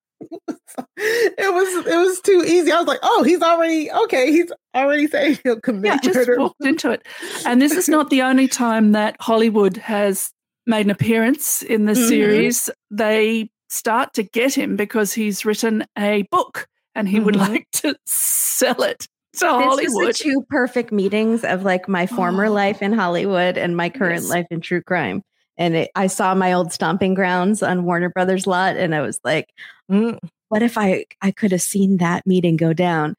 [0.97, 2.71] It was it was too easy.
[2.71, 4.31] I was like, oh, he's already okay.
[4.31, 6.39] He's already saying he'll commit yeah, just murder.
[6.39, 7.05] walked into it.
[7.45, 10.31] And this is not the only time that Hollywood has
[10.65, 12.07] made an appearance in the mm-hmm.
[12.07, 12.69] series.
[12.91, 17.25] They start to get him because he's written a book and he mm-hmm.
[17.25, 20.09] would like to sell it to this Hollywood.
[20.09, 22.51] Is the two perfect meetings of like my former oh.
[22.51, 24.29] life in Hollywood and my current yes.
[24.29, 25.23] life in true crime.
[25.57, 29.19] And it, I saw my old stomping grounds on Warner Brothers lot, and I was
[29.23, 29.49] like,
[29.91, 30.17] mm.
[30.49, 33.15] "What if I I could have seen that meeting go down?"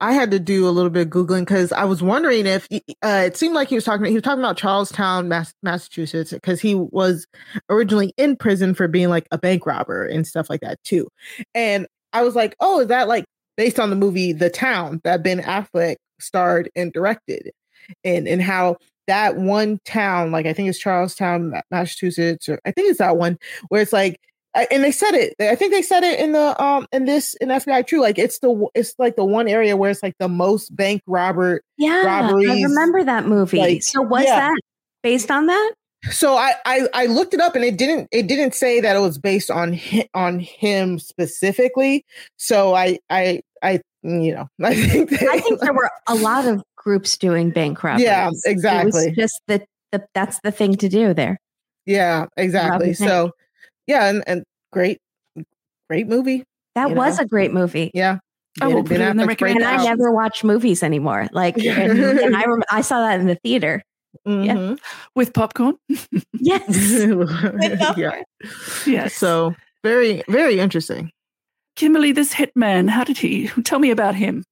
[0.00, 2.68] I had to do a little bit of googling because I was wondering if
[3.02, 4.06] uh, it seemed like he was talking.
[4.06, 7.26] He was talking about Charlestown, Mass- Massachusetts, because he was
[7.70, 11.08] originally in prison for being like a bank robber and stuff like that too.
[11.54, 13.24] And I was like, oh, is that like
[13.56, 17.50] based on the movie The Town that Ben Affleck starred and directed,
[18.04, 22.90] and and how that one town, like I think it's Charlestown, Massachusetts, or I think
[22.90, 24.20] it's that one where it's like
[24.70, 25.34] and they said it.
[25.40, 28.00] I think they said it in the um in this in FBI True.
[28.00, 31.62] Like it's the it's like the one area where it's like the most bank robber
[31.76, 32.50] yeah, robberies.
[32.50, 33.58] I remember that movie.
[33.58, 34.48] Like, so was yeah.
[34.48, 34.60] that
[35.02, 35.72] based on that?
[36.10, 39.00] So I, I I looked it up and it didn't it didn't say that it
[39.00, 42.04] was based on him, on him specifically.
[42.36, 46.46] So I I I you know I think they, I think there were a lot
[46.46, 48.04] of groups doing bank robberies.
[48.04, 49.12] Yeah, exactly.
[49.12, 51.38] just that the, that's the thing to do there.
[51.86, 52.94] Yeah, exactly.
[52.94, 53.30] So
[53.86, 54.98] yeah, and, and great,
[55.88, 56.44] great movie.
[56.74, 57.24] That was know?
[57.24, 57.90] a great movie.
[57.94, 58.18] Yeah.
[58.60, 59.58] I will put it in the recommend.
[59.58, 61.28] And I never watch movies anymore.
[61.32, 63.82] Like, and, and I rem- I saw that in the theater.
[64.26, 64.44] Mm-hmm.
[64.44, 64.76] Yeah.
[65.14, 65.76] With popcorn.
[66.32, 66.66] yes.
[66.68, 67.96] With popcorn.
[67.98, 68.22] Yeah.
[68.86, 69.14] Yes.
[69.14, 71.10] So very, very interesting.
[71.76, 74.44] Kimberly, this hitman, how did he tell me about him?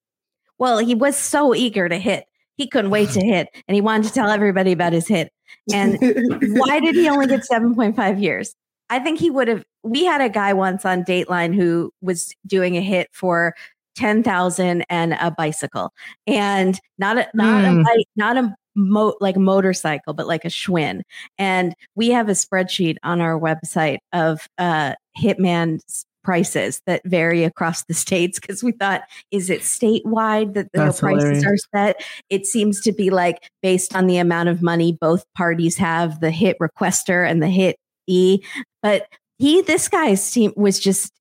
[0.59, 2.25] Well, he was so eager to hit.
[2.57, 5.29] He couldn't wait to hit, and he wanted to tell everybody about his hit.
[5.73, 5.97] And
[6.57, 8.55] why did he only get 7.5 years?
[8.89, 9.63] I think he would have.
[9.83, 13.55] We had a guy once on Dateline who was doing a hit for
[13.95, 15.91] ten thousand and a bicycle,
[16.27, 17.67] and not a not mm.
[17.67, 17.83] a hmm.
[17.83, 21.01] bike, not a mo- like motorcycle, but like a Schwinn.
[21.37, 27.83] And we have a spreadsheet on our website of uh, Hitman's prices that vary across
[27.83, 31.45] the states because we thought is it statewide that the prices hilarious.
[31.45, 35.77] are set it seems to be like based on the amount of money both parties
[35.77, 37.75] have the hit requester and the hit
[38.07, 38.41] e
[38.81, 41.11] but he, this guy seemed was just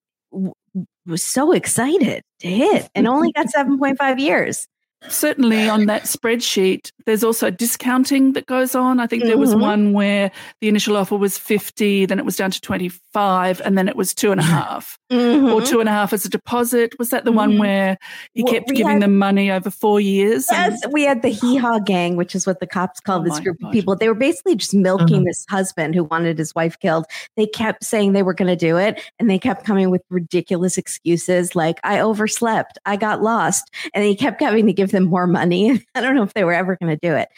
[1.06, 4.66] was so excited to hit and only got 7.5 years
[5.08, 9.00] certainly on that spreadsheet, there's also discounting that goes on.
[9.00, 9.28] I think mm-hmm.
[9.28, 9.60] there was mm-hmm.
[9.60, 13.88] one where the initial offer was 50, then it was down to 25, and then
[13.88, 15.52] it was two and a half mm-hmm.
[15.52, 16.94] or two and a half as a deposit.
[16.98, 17.36] Was that the mm-hmm.
[17.36, 17.98] one where
[18.32, 20.46] he well, kept giving had, them money over four years?
[20.50, 23.30] Yes, and, we had the hee haw gang, which is what the cops called oh
[23.30, 23.68] this group God.
[23.68, 23.96] of people.
[23.96, 25.24] They were basically just milking mm-hmm.
[25.24, 27.06] this husband who wanted his wife killed.
[27.36, 30.78] They kept saying they were going to do it, and they kept coming with ridiculous
[30.78, 33.70] excuses like, I overslept, I got lost.
[33.92, 35.84] And he kept having to give them more money.
[35.94, 37.28] I don't know if they were ever going to do it.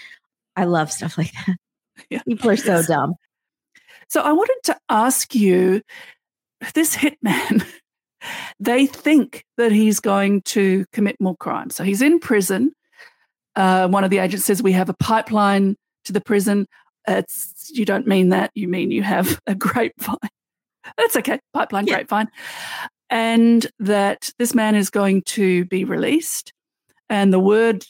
[0.55, 1.57] I love stuff like that.
[2.11, 2.21] Yeah.
[2.29, 3.15] People are so dumb.
[4.09, 5.81] So I wanted to ask you
[6.75, 7.67] this hitman,
[8.61, 11.75] they think that he's going to commit more crimes.
[11.75, 12.73] So he's in prison.
[13.55, 16.67] Uh, one of the agents says, We have a pipeline to the prison.
[17.09, 18.51] It's, you don't mean that.
[18.55, 20.17] You mean you have a grapevine.
[20.97, 21.41] That's okay.
[21.55, 21.95] Pipeline, yeah.
[21.95, 22.29] grapevine.
[23.09, 26.53] And that this man is going to be released.
[27.09, 27.85] And the word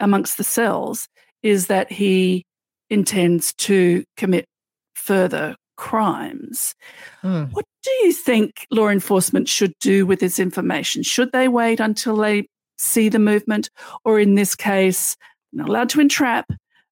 [0.00, 1.08] amongst the cells
[1.42, 2.44] is that he
[2.90, 4.46] intends to commit
[4.94, 6.74] further crimes.
[7.22, 7.50] Mm.
[7.52, 11.02] What do you think law enforcement should do with this information?
[11.02, 13.70] Should they wait until they see the movement,
[14.04, 15.16] or in this case,
[15.52, 16.50] not allowed to entrap,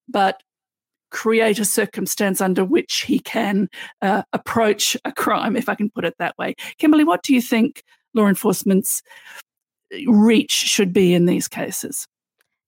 [0.09, 0.43] but
[1.11, 3.69] create a circumstance under which he can
[4.03, 6.55] uh, approach a crime, if I can put it that way?
[6.79, 7.83] Kimberly, what do you think
[8.15, 9.03] law enforcement's
[10.07, 12.07] reach should be in these cases?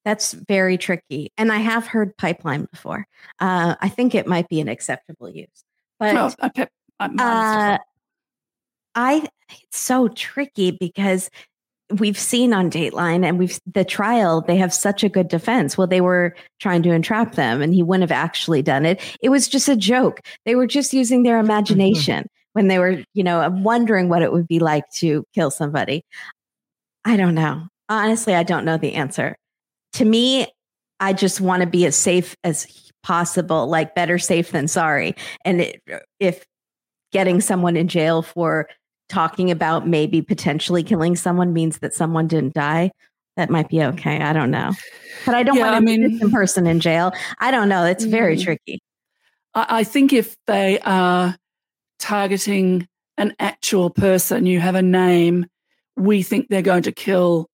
[0.05, 1.33] That's very tricky.
[1.37, 3.07] And I have heard pipeline before.
[3.41, 5.65] Uh, I think it might be an acceptable use.
[5.99, 6.67] But Well, I pe-
[7.01, 7.79] I- mine's uh,
[8.95, 11.31] I it's so tricky because
[11.99, 15.77] we've seen on Dateline and we've the trial they have such a good defense.
[15.79, 19.01] Well, they were trying to entrap them, and he wouldn't have actually done it.
[19.23, 20.21] It was just a joke.
[20.45, 24.49] They were just using their imagination when they were, you know, wondering what it would
[24.49, 26.05] be like to kill somebody.
[27.09, 27.67] I don't know.
[27.89, 29.35] Honestly, I don't know the answer.
[29.95, 30.47] To me,
[31.01, 32.67] I just want to be as safe as
[33.03, 35.15] possible, like better safe than sorry.
[35.45, 35.81] And it,
[36.21, 36.45] if
[37.13, 38.69] getting someone in jail for
[39.09, 42.91] talking about maybe potentially killing someone means that someone didn't die,
[43.37, 44.21] that might be okay.
[44.21, 44.73] I don't know.
[45.25, 47.13] But I don't Yeah, want I a mean- innocent person in jail.
[47.39, 47.85] I don't know.
[47.87, 48.43] It's very Mm.
[48.45, 48.81] tricky.
[49.55, 51.37] I, I think if they are
[51.99, 55.47] targeting an actual person, you have a name,
[55.99, 57.49] we think they're going to kill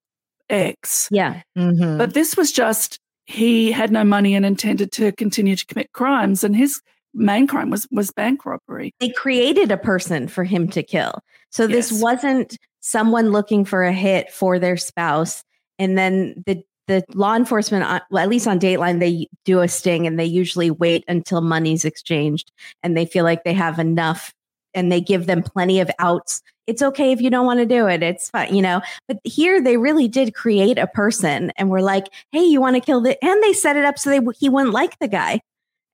[0.50, 1.08] X.
[1.10, 1.42] Yeah.
[1.56, 1.98] Mhm.
[1.98, 6.44] But this was just he had no money and intended to continue to commit crimes,
[6.44, 6.80] and his
[7.14, 8.92] main crime was was bank robbery.
[9.00, 11.20] They created a person for him to kill.
[11.50, 12.02] So this Yes.
[12.02, 15.42] wasn't someone looking for a hit for their spouse.
[15.78, 19.68] And then the the law enforcement, uh, well, at least on Dateline, they do a
[19.68, 22.52] sting and they usually wait until money's exchanged
[22.82, 24.34] and they feel like they have enough
[24.74, 26.42] and they give them plenty of outs.
[26.66, 28.02] It's okay if you don't want to do it.
[28.02, 28.80] It's fine, you know.
[29.06, 32.80] But here they really did create a person and we're like, hey, you want to
[32.80, 35.40] kill the and they set it up so they he wouldn't like the guy.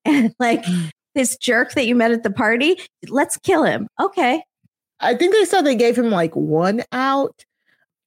[0.06, 0.90] And like mm.
[1.14, 3.86] this jerk that you met at the party, let's kill him.
[4.00, 4.42] Okay.
[4.98, 7.44] I think they said they gave him like one out,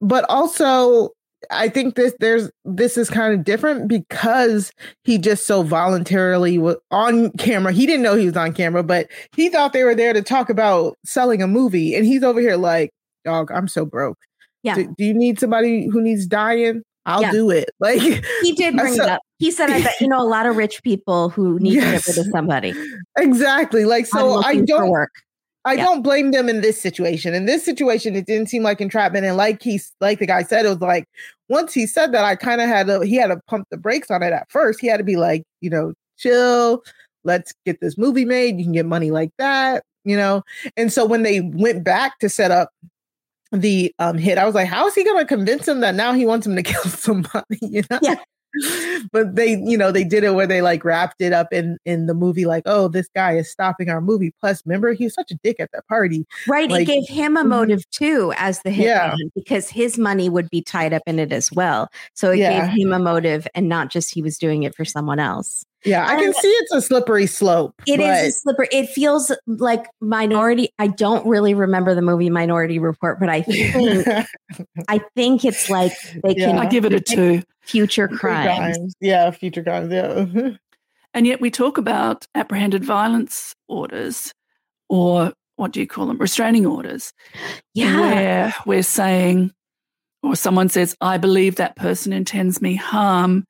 [0.02, 1.12] but also
[1.52, 4.72] I think this there's this is kind of different because
[5.04, 7.72] he just so voluntarily was on camera.
[7.72, 10.50] He didn't know he was on camera, but he thought they were there to talk
[10.50, 12.92] about selling a movie, and he's over here like,
[13.26, 14.18] "Dog, I'm so broke.
[14.64, 14.76] Yeah.
[14.76, 16.84] Do, do you need somebody who needs dying?
[17.06, 17.32] I'll Yeah.
[17.32, 18.00] do it." Like
[18.42, 19.22] He did bring So- it up.
[19.40, 22.06] He said, I bet you know a lot of rich people who need Yes.
[22.06, 22.74] to get rid of somebody.
[23.18, 23.84] exactly.
[23.84, 25.12] Like so, I don't work.
[25.66, 25.84] I Yeah.
[25.86, 27.34] don't blame them in this situation.
[27.34, 29.26] In this situation, it didn't seem like entrapment.
[29.26, 31.06] And like he's like the guy said, it was like
[31.50, 34.12] once he said that, I kind of had to he had to pump the brakes
[34.12, 34.80] on it at first.
[34.82, 36.84] He had to be like, you know, chill,
[37.24, 38.58] let's get this movie made.
[38.58, 40.44] You can get money like that, you know.
[40.76, 42.70] And so when they went back to set up
[43.52, 46.26] the um hit, I was like, how is he gonna convince him that now he
[46.26, 47.60] wants him to kill somebody?
[47.62, 48.00] You know?
[48.02, 48.16] Yeah.
[49.12, 52.06] But they, you know, they did it where they like wrapped it up in in
[52.08, 54.32] the movie, like, oh, this guy is stopping our movie.
[54.40, 56.26] Plus, remember, he was such a dick at that party.
[56.48, 56.70] Right.
[56.70, 57.48] like- it gave him a Mhm.
[57.50, 59.16] motive too as the hitman Yeah.
[59.36, 61.90] because his money would be tied up in it as well.
[62.14, 62.68] So it Yeah.
[62.68, 65.66] gave him a motive and not just he was doing it for someone else.
[65.86, 67.74] Yeah, I I can don't- see it's a slippery slope.
[67.88, 68.68] It is but a slipper.
[68.72, 70.70] It feels like Minority.
[70.80, 74.08] I don't really remember the movie Minority Report, but I think
[74.88, 75.94] I think it's like
[76.24, 76.48] they Yeah.
[76.48, 77.42] can I give it a two.
[77.62, 78.78] future Future crimes.
[78.78, 78.94] crimes.
[79.02, 79.92] Yeah, future crimes.
[79.92, 80.50] Yeah.
[81.16, 84.34] And yet we talk about apprehended violence orders
[84.90, 86.18] or what do you call them?
[86.18, 87.14] Restraining orders.
[87.76, 88.00] Yeah.
[88.00, 89.52] Where we're saying,
[90.24, 93.46] or someone says, I believe that person intends me harm.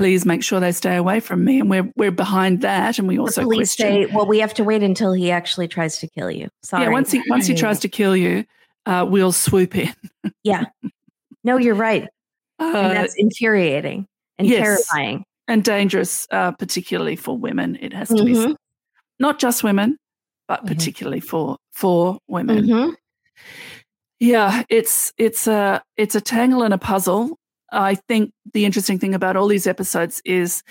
[0.00, 1.60] Please make sure they stay away from me.
[1.60, 2.98] And we're we're behind that.
[2.98, 4.08] And we The also police question.
[4.08, 6.48] say, well, we have to wait until he actually tries to kill you.
[6.62, 6.84] Sorry.
[6.84, 8.46] yeah, once he once he tries to kill you,
[8.86, 9.92] uh, we'll swoop in.
[10.42, 10.64] Yeah.
[11.44, 12.08] No, you're right.
[12.58, 14.06] Uh, And that's infuriating
[14.38, 14.62] and yes.
[14.62, 15.24] terrifying.
[15.48, 17.76] and dangerous, uh, particularly for women.
[17.82, 18.56] It has to be Mhm.
[19.18, 19.98] not just women,
[20.48, 20.68] but Mhm.
[20.68, 22.64] particularly for for women.
[22.64, 22.94] Mhm.
[24.18, 27.38] Yeah, it's it's a it's a tangle and a puzzle.
[27.72, 30.62] I think the interesting thing about all these episodes is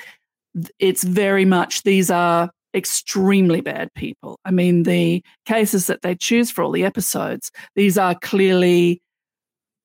[0.80, 4.40] it's very much these are extremely bad people.
[4.46, 9.02] I mean, the cases that they choose for all the episodes, these are clearly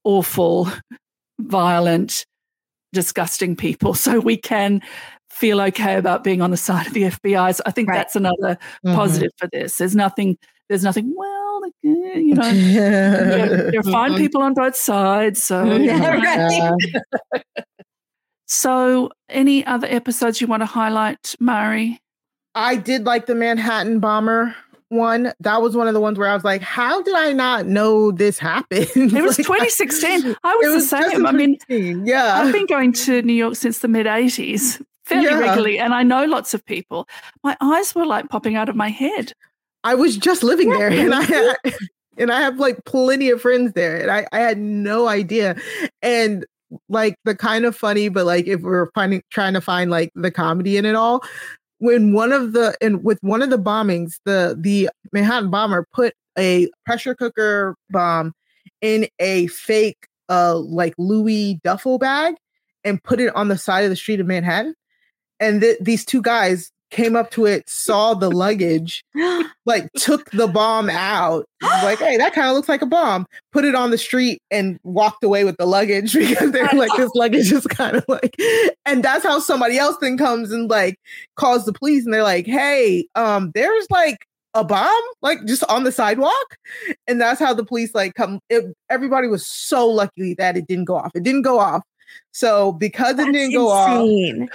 [0.05, 0.69] awful,
[1.39, 2.27] violent,
[2.93, 3.95] disgusting people.
[4.05, 4.81] So we can
[5.31, 7.55] feel okay about being on the side of the FBI.
[7.57, 7.97] So I think Right.
[7.97, 8.95] that's another Mhm.
[8.95, 9.77] positive for this.
[9.79, 10.37] There's nothing.
[10.69, 11.13] There's nothing.
[11.17, 11.34] Well,
[11.65, 11.73] like,
[12.15, 14.19] eh, you know, there, there are fine Mhm.
[14.19, 15.43] people on both sides.
[15.43, 16.71] So, Yeah, Yeah.
[16.71, 17.45] right.
[18.47, 22.01] so any other episodes you want to highlight, Mari?
[22.55, 24.55] I did like the Manhattan bomber
[24.89, 25.33] one.
[25.41, 28.13] That was one of the ones where I was like, how did I not know
[28.13, 28.87] this happened?
[28.95, 30.37] It was Like, 2016.
[30.45, 31.21] I was, it was the same.
[31.21, 31.57] in I mean,
[32.07, 32.41] yeah.
[32.41, 35.39] I've been going to New York since the mid 80s fairly Yeah.
[35.39, 37.09] regularly, and I know lots of people.
[37.43, 39.33] My eyes were like popping out of my head.
[39.85, 41.57] I was just living there and I had,
[42.17, 45.57] and I have like plenty of friends there and I, I had no idea.
[46.03, 46.45] And
[46.89, 50.31] like the kind of funny, but like if we're finding trying to find like the
[50.31, 51.23] comedy in it all,
[51.79, 56.15] when one of the and with one of the bombings, the the Manhattan bomber put
[56.39, 58.33] a pressure cooker bomb
[58.81, 62.35] in a fake uh like Louis duffel bag
[62.85, 64.75] and put it on the side of the street of Manhattan.
[65.41, 69.05] And th- these two guys came up to it, saw the luggage,
[69.67, 71.47] like took the bomb out.
[71.63, 73.27] Like, hey, that kind of looks like a bomb.
[73.53, 77.11] Put it on the street and walked away with the luggage because they're like, this
[77.15, 78.35] luggage is kind of like,
[78.87, 80.97] and that's how somebody else then comes and like
[81.37, 84.19] calls the police and they're like, hey, um, there's like
[84.55, 86.57] a bomb like just on the sidewalk
[87.09, 90.85] and that's how the police like come it, everybody was so lucky that it didn't
[90.85, 91.83] go off it didn't go off
[92.31, 94.09] so because That's it didn't go off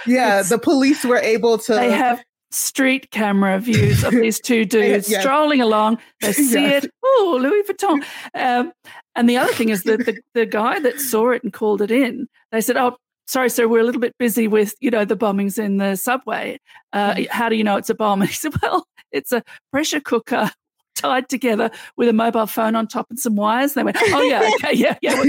[0.06, 4.64] yeah It's- the police were able to They have street camera views of these two
[4.76, 5.22] dudes Yes.
[5.22, 5.98] strolling along.
[6.20, 6.84] They see Yes.
[6.84, 6.90] it.
[7.04, 8.04] Oh, Louis Vuitton.
[8.34, 8.72] Um,
[9.14, 11.90] and the other thing is that the, the guy that saw it and called it
[11.90, 12.96] in, they said, "Oh,
[13.26, 16.58] sorry, sir, we're a little bit busy with you know the bombings in the subway.
[16.92, 17.24] Uh, Mm-hmm.
[17.30, 19.42] How do you know it's a bomb?" And he said, "Well, it's a
[19.72, 20.50] pressure cooker."
[20.96, 23.72] Tied together with a mobile phone on top and some wires.
[23.72, 25.14] They went, Oh, yeah, okay, yeah, yeah.
[25.14, 25.24] well,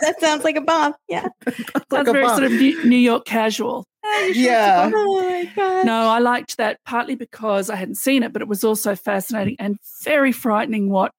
[0.00, 0.94] that sounds like a bomb.
[1.08, 1.28] Yeah.
[1.46, 1.56] like
[1.92, 2.36] Sounds a very bomb.
[2.38, 3.84] sort of New York casual.
[4.04, 4.90] "Ah, you sure it's a Yeah.
[4.94, 5.86] Oh my god.
[5.86, 9.56] No, I liked that partly because I hadn't seen it, but it was also fascinating
[9.58, 11.12] and very frightening what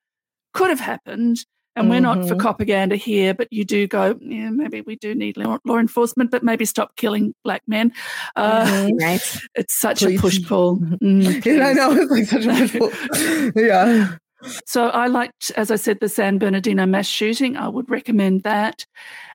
[0.54, 1.38] could have happened.
[1.78, 2.40] And we're not for Mhm.
[2.40, 6.42] propaganda here, but you do go, yeah, maybe we do need law, law enforcement, but
[6.42, 7.92] maybe stop killing black men.
[8.38, 8.92] Uh, Mhm.
[9.02, 9.38] Right.
[9.56, 10.18] It's such Please.
[10.18, 10.78] a push pull.
[10.78, 13.52] Mm, Yeah, I know it's like such a pushful.
[13.62, 14.16] yeah.
[14.66, 17.58] So I liked, as I said, the San Bernardino mass shooting.
[17.58, 18.86] I would recommend that.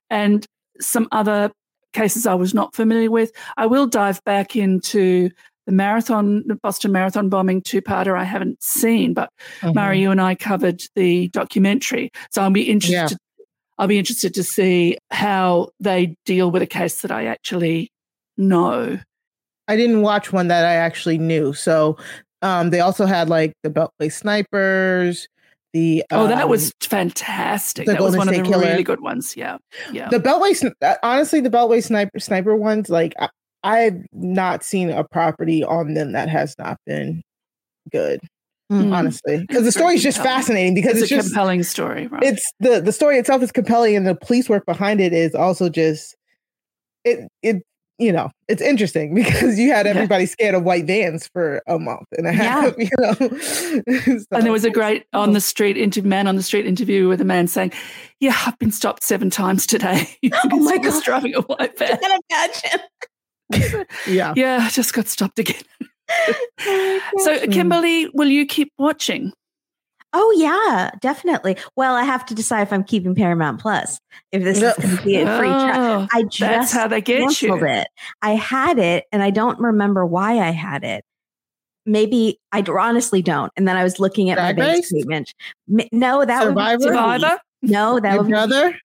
[0.09, 0.43] And
[0.79, 1.51] some other
[1.93, 3.31] cases I was not familiar with.
[3.57, 5.29] I will dive back into
[5.65, 9.29] the marathon, the Boston Marathon bombing two parter I haven't seen, but
[9.61, 9.75] Mm-hmm.
[9.75, 12.11] Mari, you and I covered the documentary.
[12.31, 13.17] So I'll be interested.
[13.77, 17.91] I'll be interested to see how they deal with a case that I actually
[18.37, 18.99] know.
[19.67, 21.53] I didn't watch one that I actually knew.
[21.53, 21.97] So
[22.41, 25.27] um, they also had like the Beltway snipers,
[25.73, 27.85] the Oh, that um, was fantastic.
[27.85, 28.65] the That was Golden one of the Killer.
[28.67, 29.35] really good ones.
[29.37, 29.57] Yeah.
[29.91, 30.09] Yeah.
[30.09, 30.71] the Beltway.
[30.81, 33.29] uh, Honestly, the Beltway sniper sniper ones, like I,
[33.63, 37.21] I've not seen a property on them that has not been
[37.91, 38.19] good.
[38.71, 38.95] Mm.
[38.95, 40.37] Honestly, because the story is just compelling.
[40.37, 42.23] fascinating because it's, it's, a just compelling story, right?
[42.23, 45.67] it's the the story itself is compelling and the police work behind it is also
[45.67, 46.15] just
[47.03, 47.61] it it
[48.01, 49.91] you know it's interesting because you had Yeah.
[49.93, 53.13] everybody scared of white vans for a month and a half you know
[54.31, 57.21] and there was a great on the street interview, man on the street interview with
[57.21, 57.71] a man saying,
[58.19, 60.07] "Yeah, I've been stopped seven times today.
[60.51, 61.03] Oh my God.
[61.03, 61.99] driving a white van.
[62.03, 62.83] I Can't
[63.53, 63.85] imagine.
[64.07, 65.61] yeah Yeah, I just got stopped again."
[67.19, 67.53] So, Mm.
[67.53, 69.31] Kimberly, will you keep watching?
[70.13, 71.55] Oh yeah, definitely.
[71.75, 73.99] Well, I have to decide if I'm keeping Paramount Plus.
[74.31, 74.69] If this No.
[74.69, 76.01] is going to be a free trial.
[76.01, 77.67] Oh, I that's just how they get canceled you.
[77.67, 77.87] it.
[78.21, 81.05] I had it, and I don't remember why I had it.
[81.85, 83.51] Maybe I honestly don't.
[83.55, 85.33] And then I was looking at my bank statement.
[85.67, 86.77] No, that Survivor?
[86.77, 87.39] would be Survivor.
[87.63, 88.77] No, that your would be brother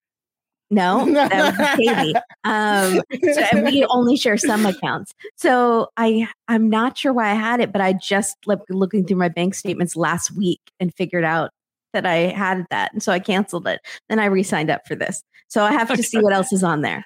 [0.71, 2.15] no, that Katie.
[2.45, 3.01] Um,
[3.35, 5.15] so, and we only share some accounts.
[5.37, 9.19] So I I'm not sure why I had it, but I just like looking through
[9.19, 11.51] my bank statements last week and figured out
[11.93, 13.81] that I had that, and so I canceled it.
[14.09, 15.23] Then I re-signed up for this.
[15.49, 17.05] So I have to see what else is on there.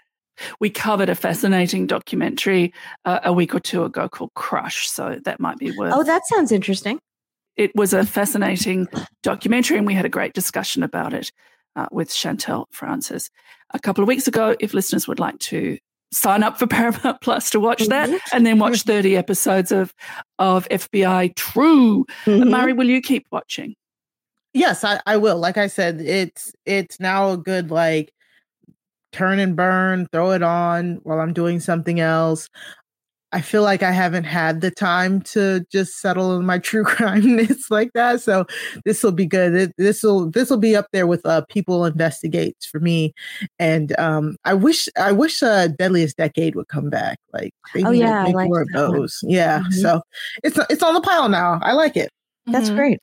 [0.58, 2.72] We covered a fascinating documentary
[3.04, 5.92] uh, a week or two ago called Crush, so that might be worth.
[5.94, 6.98] Oh, that sounds interesting.
[7.56, 8.88] it was a fascinating
[9.22, 11.30] documentary, and we had a great discussion about it
[11.76, 13.30] uh, with Chantel Francis
[13.72, 14.56] a couple of weeks ago.
[14.60, 15.78] If listeners would like to
[16.12, 18.18] sign up for Paramount Plus to watch that, Mhm.
[18.32, 19.92] and then watch thirty episodes of
[20.38, 22.50] of FBI True, Mhm.
[22.50, 23.74] Mari, will you keep watching?
[24.52, 28.12] yes I, I will like i said it's it's now a good like
[29.12, 32.48] turn and burn throw it on while i'm doing something else
[33.32, 37.70] i feel like i haven't had the time to just settle in my true crimeness
[37.70, 38.44] like that so
[38.84, 42.66] this will be good this will this will be up there with uh people investigates
[42.66, 43.12] for me
[43.58, 47.90] and um i wish i wish uh deadliest decade would come back like they Oh,
[47.92, 49.00] need yeah, make liked more of that one.
[49.00, 49.72] those yeah Mhm.
[49.74, 50.02] so
[50.42, 52.10] it's it's on the pile now i like it
[52.46, 52.76] That's Mhm.
[52.76, 53.00] great.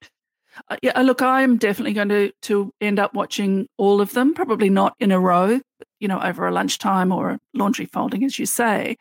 [0.70, 4.34] Uh, yeah, look, I'm definitely going to to end up watching all of them.
[4.34, 5.67] Probably not in a row, but,
[6.00, 8.96] you know, over a lunchtime or laundry folding, as you say.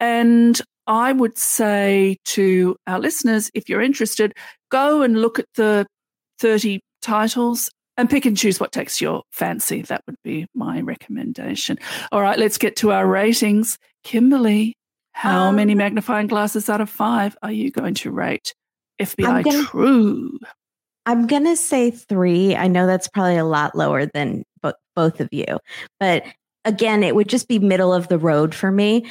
[0.00, 4.32] And I would say to our listeners, if you're interested,
[4.70, 5.86] go and look at the
[6.38, 9.82] 30 titles and pick and choose what takes your fancy.
[9.82, 11.78] That would be my recommendation.
[12.12, 13.78] All right, let's get to our ratings.
[14.04, 14.74] Kimberly,
[15.12, 18.54] how Um, many magnifying glasses out of five are you going to rate
[19.00, 20.38] FBI gonna- True?
[21.06, 22.54] I'm gonna say three.
[22.56, 25.58] I know that's probably a lot lower than bo- both of you,
[26.00, 26.24] but
[26.64, 29.06] again, it would just be middle of the road for me.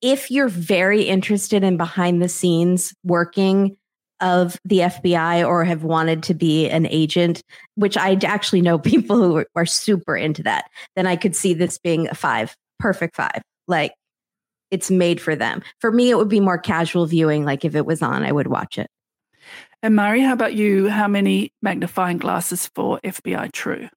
[0.00, 3.76] If you're very interested in behind the scenes working
[4.20, 7.42] of the FBI or have wanted to be an agent,
[7.74, 11.54] which I actually know people who are, are super into that, then I could see
[11.54, 13.42] this being a five perfect five.
[13.68, 13.92] Like
[14.70, 15.62] it's made for them.
[15.80, 17.44] For me, it would be more casual viewing.
[17.44, 18.88] Like if it was on, I would watch it.
[19.82, 20.88] And Mari, how about you?
[20.88, 23.88] How many magnifying glasses for FBI True?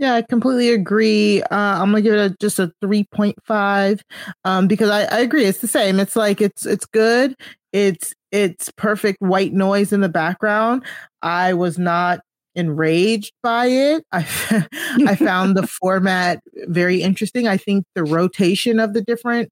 [0.00, 1.42] Yeah, I completely agree.
[1.42, 4.00] Uh, I'm gonna give it a, just a 3.5
[4.46, 5.44] um, because I, I agree.
[5.44, 6.00] It's the same.
[6.00, 7.36] It's like it's it's good.
[7.74, 10.84] It's it's perfect white noise in the background.
[11.20, 12.20] I was not
[12.54, 14.02] enraged by it.
[14.10, 14.20] I
[15.06, 17.46] I found the format very interesting.
[17.46, 19.50] I think the rotation of the different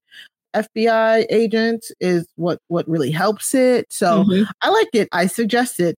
[0.55, 3.85] FBI agents is what what really helps it.
[3.93, 4.49] So mm-hmm.
[4.63, 5.09] I like it.
[5.11, 5.95] I suggest it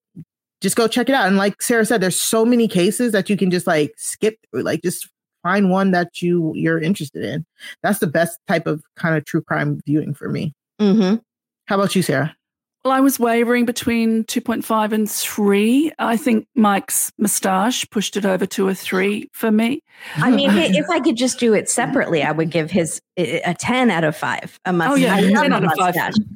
[0.62, 1.28] just go check it out.
[1.28, 4.62] And like Sarah said, there's so many cases that you can just like skip through,
[4.62, 5.10] like just
[5.44, 7.46] find one that you you're interested in.
[7.84, 10.54] That's the best type of kind of true crime viewing for me.
[10.80, 11.18] Mm-hmm.
[11.66, 12.36] How about you, Sarah?
[12.84, 15.92] Well, I was wavering between 2.5 and 3.
[16.00, 19.84] I think Mike's moustache pushed it over to a 3 for me.
[20.16, 23.92] I mean, if I could just do it separately, I would give his a 10
[23.92, 24.60] out of 5.
[24.66, 24.94] A mustache.
[24.94, 25.94] Oh, yeah, I 10 out of 5.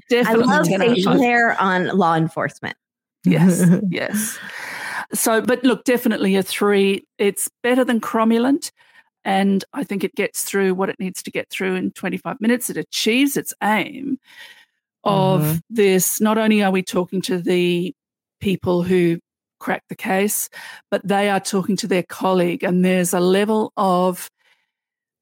[0.07, 2.77] Definitely I love facial hair on law enforcement.
[3.25, 4.37] Yes, yes.
[5.13, 7.05] So, but look, definitely a three.
[7.17, 8.71] It's better than cromulent.
[9.23, 12.69] And I think it gets through what it needs to get through in 25 minutes.
[12.69, 14.19] It achieves its aim
[15.03, 15.57] of mm-hmm.
[15.69, 16.21] this.
[16.21, 17.93] Not only are we talking to the
[18.39, 19.19] people who
[19.59, 20.49] crack the case,
[20.91, 22.63] but they are talking to their colleague.
[22.63, 24.29] And there's a level of,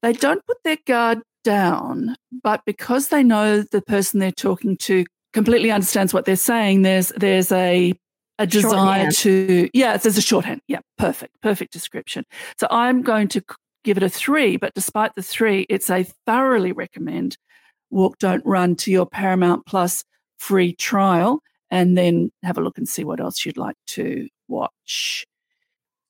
[0.02, 5.06] they don't put their guard down, but because they know the person they're talking to
[5.34, 7.92] completely understands what they're saying, there's there's a
[8.38, 10.62] a desire to yeah, there's a shorthand.
[10.66, 12.24] Yeah, perfect, perfect description.
[12.58, 13.42] So I'm going to
[13.84, 17.36] give it a three, but despite the three, it's a thoroughly recommend
[17.90, 20.04] walk, don't run to your Paramount Plus
[20.38, 25.26] free trial, and then have a look and see what else you'd like to watch.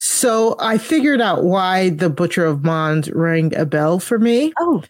[0.01, 4.53] So I figured out why the Butcher of Mons rang a bell for me.
[4.59, 4.83] Oh,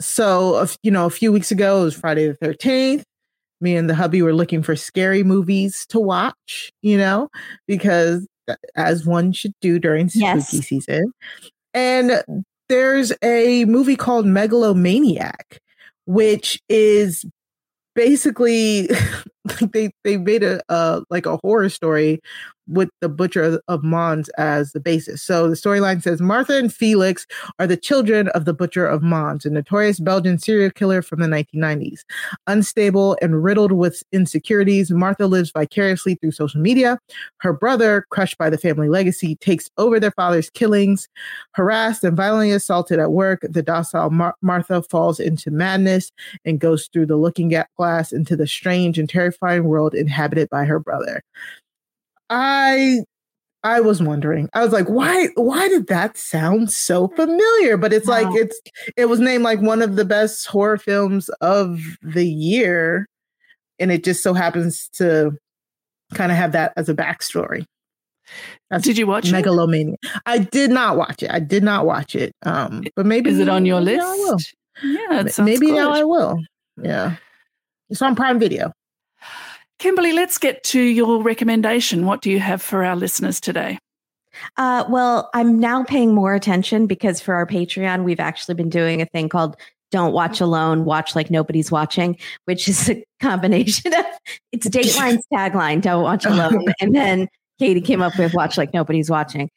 [0.00, 3.04] so you know, a few weeks ago it was Friday the Thirteenth
[3.60, 7.28] me and the hubby were looking for scary movies to watch, you know,
[7.66, 10.48] because uh, as one should do during spooky yes.
[10.48, 11.12] season.
[11.74, 12.22] And
[12.68, 15.60] there's a movie called Megalomaniac,
[16.06, 17.24] which is
[17.94, 18.88] basically
[19.72, 22.20] they they made a uh, like a horror story
[22.68, 25.22] with the Butcher of Mons as the basis.
[25.22, 27.26] So the storyline says Martha and Felix
[27.58, 31.26] are the children of the Butcher of Mons, a notorious Belgian serial killer from the
[31.26, 32.00] 1990s.
[32.46, 36.98] Unstable and riddled with insecurities, Martha lives vicariously through social media.
[37.38, 41.08] Her brother, crushed by the family legacy, takes over their father's killings.
[41.52, 46.12] Harassed and violently assaulted at work, the docile Mar- Martha falls into madness
[46.44, 50.78] and goes through the looking glass into the strange and terrifying world inhabited by her
[50.78, 51.22] brother.
[52.30, 53.02] I
[53.64, 54.48] I was wondering.
[54.54, 57.76] I was like, why why did that sound so familiar?
[57.76, 58.22] But it's wow.
[58.22, 58.60] like it's
[58.96, 63.06] it was named like one of the best horror films of the year.
[63.80, 65.32] And it just so happens to
[66.14, 67.64] kind of have that as a backstory.
[68.70, 69.96] That's did you watch Megalomania?
[70.02, 70.10] It?
[70.26, 71.30] I did not watch it.
[71.30, 72.32] I did not watch it.
[72.44, 74.54] Um, but maybe is it on your list?
[74.82, 75.74] Yeah, maybe good.
[75.74, 76.38] now I will.
[76.80, 77.16] Yeah,
[77.88, 78.72] it's on Prime Video.
[79.78, 82.04] Kimberly, let's get to your recommendation.
[82.04, 83.78] What do you have for our listeners today?
[84.56, 89.00] Uh, well, I'm now paying more attention because for our Patreon, we've actually been doing
[89.00, 89.56] a thing called
[89.90, 94.04] Don't Watch Alone, Watch Like Nobody's Watching, which is a combination of
[94.52, 96.66] it's Dateline's tagline, Don't Watch Alone.
[96.80, 99.48] and then Katie came up with Watch Like Nobody's Watching.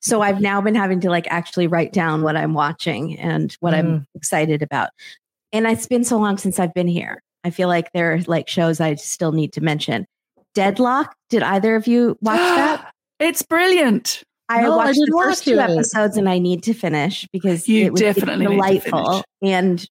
[0.00, 3.74] So I've now been having to like actually write down what I'm watching and what
[3.74, 3.78] mm.
[3.78, 4.90] I'm excited about.
[5.52, 7.22] And it's been so long since I've been here.
[7.44, 10.06] I feel like there are like shows I still need to mention.
[10.54, 11.12] Deadloch.
[11.30, 12.92] Did either of you watch that?
[13.18, 14.22] it's brilliant.
[14.48, 15.58] I no, watched I the first two it.
[15.58, 19.22] episodes and I need to finish because you it was definitely delightful.
[19.42, 19.86] And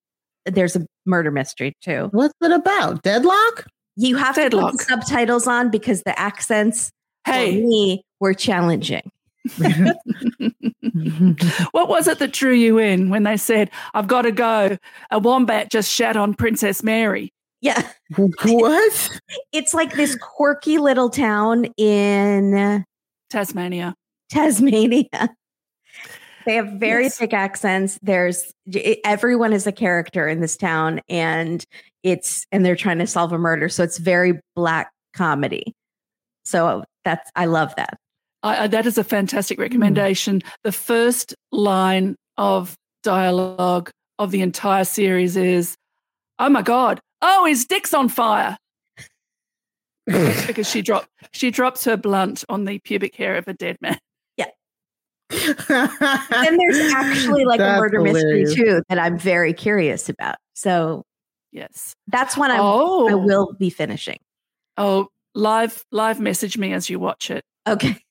[0.45, 2.09] there's a murder mystery too.
[2.11, 3.03] What's it about?
[3.03, 3.65] Deadloch?
[3.95, 4.71] You have Deadloch.
[4.71, 6.91] to put subtitles on because the accents
[7.25, 7.61] hey.
[7.61, 9.09] for me were challenging.
[11.71, 14.77] what was it that drew you in when they said, I've got to go?
[15.11, 17.32] A wombat just shat on Princess Mary.
[17.63, 17.81] Yeah.
[18.45, 19.19] What?
[19.51, 22.85] it's like this quirky little town in
[23.31, 23.95] Tasmania.
[24.29, 25.09] Tasmania.
[26.45, 27.17] They have very yes.
[27.17, 27.97] thick accents.
[28.03, 28.53] There's
[29.03, 31.63] everyone is a character in this town, and
[32.03, 33.69] it's and they're trying to solve a murder.
[33.69, 35.73] So it's very black comedy.
[36.45, 37.97] So that's I love that.
[38.43, 39.63] I, that is a fantastic hmm.
[39.63, 40.41] recommendation.
[40.41, 40.49] Mm.
[40.63, 43.89] The first line of dialogue
[44.19, 45.77] of the entire series is,
[46.37, 48.57] "Oh my god, oh his dick's on fire,"
[50.05, 53.97] because she dropped she drops her blunt on the pubic hair of a dead man.
[54.37, 54.45] Yeah,
[55.31, 58.49] and there's actually like That's a murder hilarious.
[58.49, 60.35] mystery too that I'm very curious about.
[60.53, 61.03] So
[61.51, 61.95] Yes.
[62.07, 64.17] that's when I, oh, I will be finishing.
[64.77, 67.43] Oh, live live message me as you watch it.
[67.67, 67.97] Okay.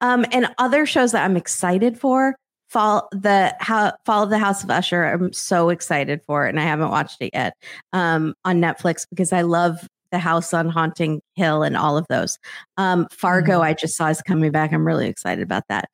[0.00, 2.36] Um, and other shows that I'm excited for,
[2.68, 5.04] Fall the how Fall of the House of Usher.
[5.04, 7.54] I'm so excited for it, and I haven't watched it yet
[7.92, 12.38] um, on Netflix because I love the House on Haunting Hill and all of those.
[12.76, 14.72] Um, Fargo, I just saw is coming back.
[14.72, 15.88] I'm really excited about that.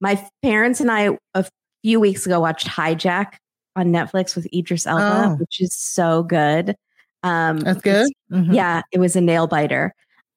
[0.00, 1.44] My parents and I a
[1.82, 3.34] few weeks ago watched Hijack
[3.76, 5.34] on Netflix with Idris Elba, Oh.
[5.36, 6.76] which is so good.
[7.22, 8.10] Um, That's good.
[8.32, 8.52] Mhm.
[8.54, 9.94] yeah, it was a nail biter.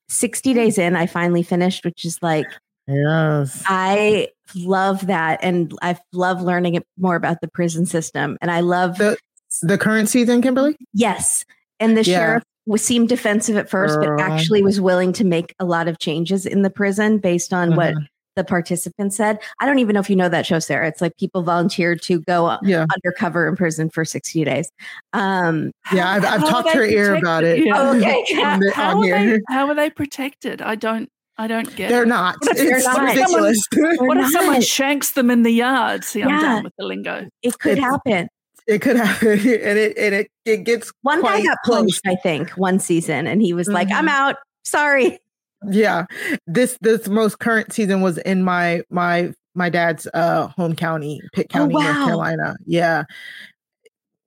[0.07, 2.45] 60 days in, I finally finished, which is like,
[2.87, 3.63] Yes.
[3.65, 5.39] I love that.
[5.41, 8.37] And I love learning it- more about the prison system.
[8.41, 9.17] And I love, The
[9.61, 10.75] the current season, Kimberly.
[10.93, 11.45] yes.
[11.79, 12.17] And the Yeah.
[12.17, 14.17] sheriff was, seemed defensive at first, Girl.
[14.17, 17.75] but actually was willing to make a lot of changes in the prison based on
[17.75, 18.07] what Mhm.
[18.35, 19.39] the participants said.
[19.61, 20.87] I don't even know if you know that show, Sarah.
[20.87, 24.69] It's like people volunteered to go Yeah, undercover in prison for 60 days.
[25.13, 26.09] Um, yeah.
[26.11, 27.63] I've, I've talked they her ear about it.
[27.63, 27.73] Yeah.
[27.77, 28.23] Oh, okay.
[28.43, 30.61] on, How are, they, how are they protected?
[30.61, 32.07] I don't I don't get They're it.
[32.07, 32.35] not.
[32.41, 33.01] What if they're It's not?
[33.01, 33.67] ridiculous.
[33.99, 36.03] What if someone shanks them in the yard?
[36.03, 36.41] See, I'm Yeah.
[36.41, 37.27] done with the lingo.
[37.41, 38.27] it could It's- happen.
[38.67, 42.51] it could happen, and it and it it gets One guy got punched, I think,
[42.51, 43.95] one season, and he was like, Mhm.
[43.97, 44.35] "I'm out.
[44.63, 45.19] Sorry."
[45.67, 46.05] Yeah,
[46.47, 51.47] this this most current season was in my my my dad's uh home county, Pitt
[51.51, 51.81] Oh, County, wow.
[51.81, 52.55] North Carolina.
[52.65, 53.03] Yeah.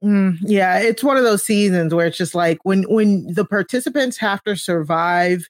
[0.05, 4.17] Mm, yeah, it's one of those seasons where it's just like when when the participants
[4.19, 5.49] have to survive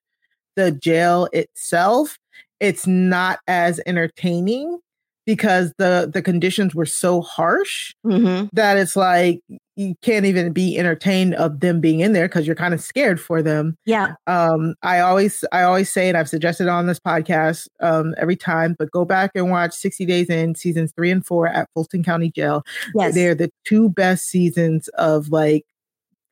[0.59, 2.18] the jail itself,
[2.61, 4.78] it's not as entertaining
[5.24, 8.46] because the the conditions were so harsh Mm-hmm.
[8.54, 9.40] that it's like
[9.76, 13.20] you can't even be entertained of them being in there because you're kind of scared
[13.20, 13.76] for them.
[13.86, 18.36] Yeah, um i always i always say and i've suggested on this podcast um every
[18.36, 22.02] time but go back and watch 60 days in seasons three and four at fulton
[22.02, 22.64] county jail.
[22.94, 25.64] Yes, they're the two best seasons of like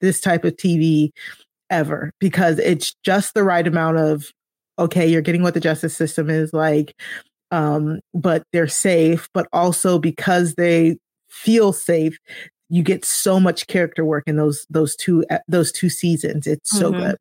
[0.01, 1.11] this type of tv
[1.71, 4.27] ever because it's just the right amount of
[4.79, 6.95] okay you're getting what the justice system is like
[7.51, 10.97] um but they're safe but also because they
[11.29, 12.19] feel safe
[12.69, 16.71] you get so much character work in those those two uh, those two seasons it's
[16.71, 16.97] so Mhm.
[16.99, 17.17] good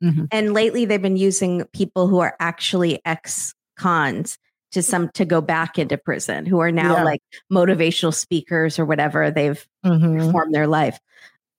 [0.00, 0.28] Mhm.
[0.30, 4.38] And lately, they've been using people who are actually ex-cons
[4.70, 7.02] to some to go back into prison, who are now Yeah.
[7.02, 7.20] like
[7.52, 10.14] motivational speakers or whatever they've Mhm.
[10.14, 11.00] reformed their life.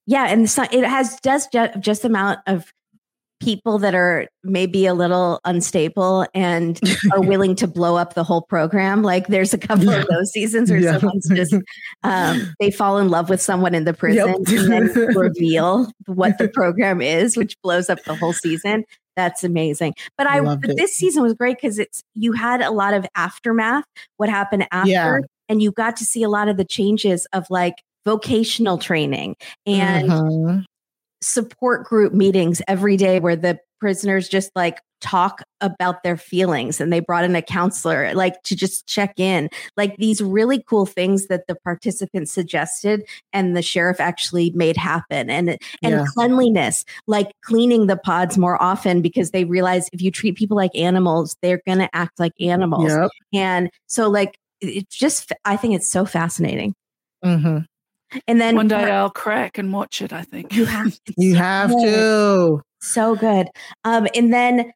[0.09, 2.65] Yeah, and so it has just ju- just amount of
[3.39, 6.79] people that are maybe a little unstable and
[7.13, 9.03] are willing to blow up the whole program.
[9.03, 10.01] Like there's a couple Yeah.
[10.01, 10.97] of those seasons where Yeah.
[10.97, 11.53] someone's just
[12.03, 14.35] um, they fall in love with someone in the prison Yep.
[14.47, 18.83] and then reveal what the program is, which blows up the whole season.
[19.15, 19.93] That's amazing.
[20.17, 23.05] But I Loved but this season was great because it's you had a lot of
[23.15, 23.85] aftermath,
[24.17, 25.17] what happened after, Yeah.
[25.47, 29.35] and you got to see a lot of the changes of like vocational training
[29.65, 30.63] and Mhm.
[31.21, 36.91] support group meetings every day where the prisoners just like talk about their feelings and
[36.91, 41.27] they brought in a counselor like to just check in like these really cool things
[41.27, 45.59] that the participants suggested and the sheriff actually made happen and and
[45.95, 46.03] Yeah.
[46.13, 50.75] cleanliness like cleaning the pods more often because they realize if you treat people like
[50.75, 53.09] animals they're going to act like animals Yep.
[53.33, 56.73] and so like it's just i think it's so fascinating
[57.23, 57.65] Mhm.
[58.27, 60.53] And then One day I'll crack and watch it, I think.
[60.55, 61.13] you have to.
[61.17, 62.61] You have to.
[62.81, 63.47] so good.
[63.83, 64.71] Um, and then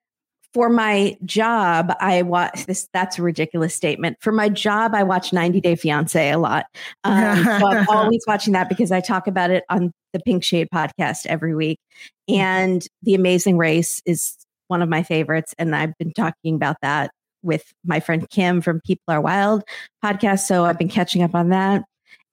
[0.54, 2.88] for my job, I watch this.
[2.94, 4.18] That's a ridiculous statement.
[4.22, 6.66] For my job, I watch 90 Day Fiance a lot.
[7.04, 10.68] Um, so I'm always watching that because I talk about it on the Pink Shade
[10.74, 11.80] podcast every week.
[12.28, 15.56] And The Amazing Race is one of my favorites.
[15.58, 17.10] And I've been talking about that
[17.42, 19.64] with my friend Kim from People Are Wild
[20.06, 20.42] podcast.
[20.42, 21.84] So I've been catching up on that.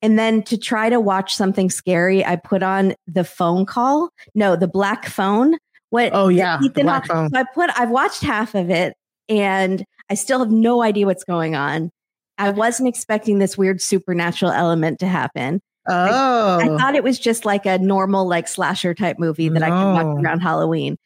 [0.03, 4.11] And then to try to watch something scary, I put on the phone call.
[4.35, 5.57] No, the black phone.
[5.91, 6.11] What?
[6.15, 7.31] Oh yeah, the Ethan Hawke- phone.
[7.31, 7.71] So I put.
[7.79, 8.95] I've watched half of it,
[9.29, 11.91] and I still have no idea what's going on.
[12.39, 15.61] I wasn't expecting this weird supernatural element to happen.
[15.89, 19.69] Oh, I thought it was just like a normal, like slasher type movie that I
[19.69, 20.97] could watch around Halloween.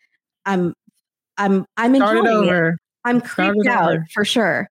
[0.46, 0.74] I'm,
[1.38, 2.46] I'm, I'm start enjoying it.
[2.46, 2.78] over.
[3.04, 4.68] I'm creeped it out for sure.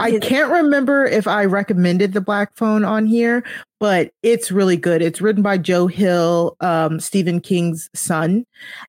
[0.00, 3.44] I can't remember if I recommended the black phone on here,
[3.80, 5.00] but it's really good.
[5.02, 8.44] It's written by Joe Hill, um, Stephen King's son.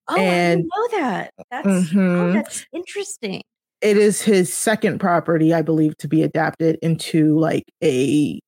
[0.07, 1.33] Oh, I and- didn't know that.
[1.51, 2.33] That's oh, Mhm.
[2.33, 3.41] that's interesting.
[3.81, 8.39] It is his second property, I believe, to be adapted into like a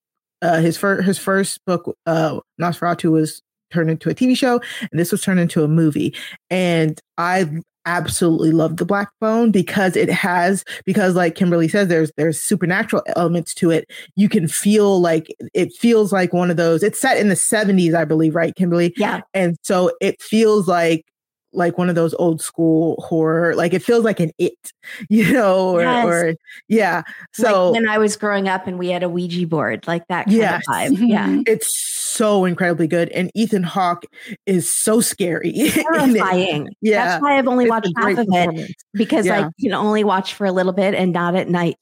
[0.42, 3.42] uh, his first his first book, uh, NOS4A2, was
[3.72, 4.62] turned into a TV show,
[4.92, 6.14] and this was turned into a movie.
[6.50, 7.50] And I
[7.86, 13.02] absolutely love the black phone because it has because like kimberly says there's there's supernatural
[13.16, 17.18] elements to it you can feel like it feels like one of those it's set
[17.18, 19.22] in the 70s i believe right kimberly Yeah.
[19.34, 21.06] and so it feels like
[21.54, 24.54] like one of those old school horror like it feels like an it
[25.10, 26.06] you know or, Yes.
[26.06, 26.36] or
[26.70, 27.02] yeah
[27.34, 30.26] so like when I was growing up and we had a Ouija board, like that
[30.28, 30.64] kind Yes.
[30.68, 31.08] of vibe.
[31.10, 31.42] Yeah.
[31.48, 34.06] It's so incredibly good and ethan hawke
[34.46, 35.52] is so scary.
[35.70, 36.70] Terrifying.
[36.82, 37.06] Yeah.
[37.06, 39.48] That's why I've only It's watched half of it because Yeah.
[39.48, 41.78] I can only watch for a little bit and not at night.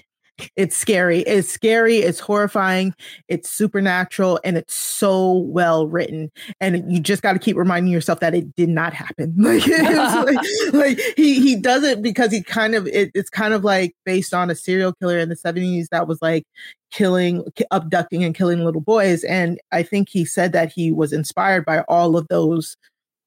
[0.56, 1.20] It's scary.
[1.22, 1.98] It's scary.
[1.98, 2.94] It's horrifying.
[3.28, 6.32] It's supernatural, and it's so well written.
[6.60, 9.36] And you just got to keep reminding yourself that it did not happen.
[9.50, 13.54] Like, it's like, like he he does it because he kind of it, it's kind
[13.54, 16.46] of like based on a serial killer in the seventies that was like
[16.92, 19.24] killing, abducting, and killing little boys.
[19.24, 22.78] And I think he said that he was inspired by all of those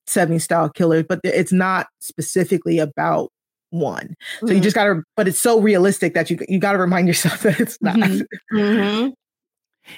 [0.08, 3.30] 70s style killers, but it's not specifically about
[3.72, 4.14] one.
[4.40, 4.62] So you Mhm.
[4.62, 7.96] just gotta, but it's so realistic that you you gotta remind yourself that it's not.
[7.96, 8.22] Mhm.
[8.52, 9.12] Mhm.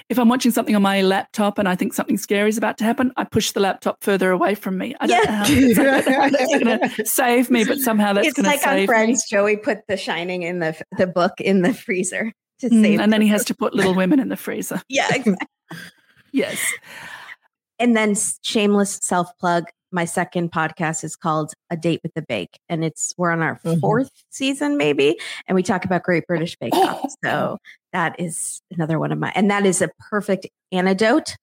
[0.09, 2.83] If I'm watching something on my laptop and I think something scary is about to
[2.83, 4.95] happen, I push the laptop further away from me.
[4.99, 5.29] I don't Yeah.
[5.31, 8.49] know how it's like, that's going to save me, but somehow that's it's going to
[8.49, 8.85] like on save me.
[8.87, 12.99] Friends, Joey put The Shining in the the book in the freezer to Mm, save.
[12.99, 14.81] and then he the has to put Little Women in the freezer.
[14.89, 15.35] Yeah, exactly.
[16.31, 16.59] Yes.
[17.77, 19.65] and then shameless self plug.
[19.91, 23.59] My second podcast is called A Date with the Bake, and it's we're on our
[23.63, 23.79] Mhm.
[23.79, 25.17] fourth season maybe,
[25.47, 27.01] and we talk about Great British Bake Off.
[27.03, 27.09] Oh.
[27.23, 27.57] So
[27.93, 31.35] that is another one of my, and that is a perfect antidote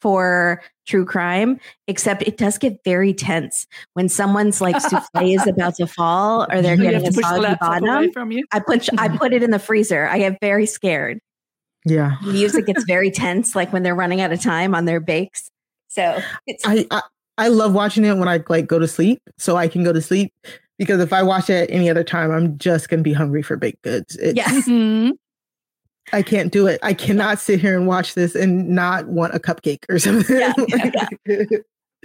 [0.00, 1.58] for true crime.
[1.88, 6.62] Except it does get very tense when someone's like souffle is about to fall or
[6.62, 8.12] they're You getting a to push the soggy bottom.
[8.12, 8.44] from you.
[8.52, 10.06] I put I put it in the freezer.
[10.06, 11.18] I get very scared.
[11.84, 15.00] Yeah, The music gets very tense, like when they're running out of time on their
[15.00, 15.48] bakes.
[15.88, 17.00] So it's I, I
[17.38, 20.02] I love watching it when I like go to sleep, so I can go to
[20.02, 20.32] sleep.
[20.78, 23.82] Because if I watch it any other time, I'm just gonna be hungry for baked
[23.82, 24.16] goods.
[24.16, 24.44] It's, Yeah.
[24.48, 25.12] Mhm.
[26.12, 26.80] I can't do it.
[26.82, 30.38] I cannot sit here and watch this and not want a cupcake or something.
[30.38, 30.52] Yeah,
[31.26, 31.48] Like-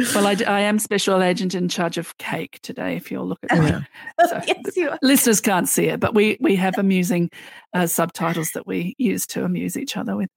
[0.16, 3.38] Well, I, d- I am special agent in charge of cake today, if you'll look
[3.52, 3.82] at Yeah.
[4.18, 4.30] that.
[4.30, 4.98] So yes, you are.
[5.04, 7.30] listeners can't see it, but we, we have amusing
[7.76, 10.30] uh, subtitles that we use to amuse each other with.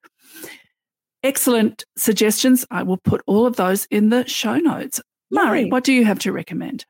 [1.26, 2.64] Excellent suggestions.
[2.70, 5.00] I will put all of those in the show notes.
[5.32, 6.86] Mari, what do you have to recommend?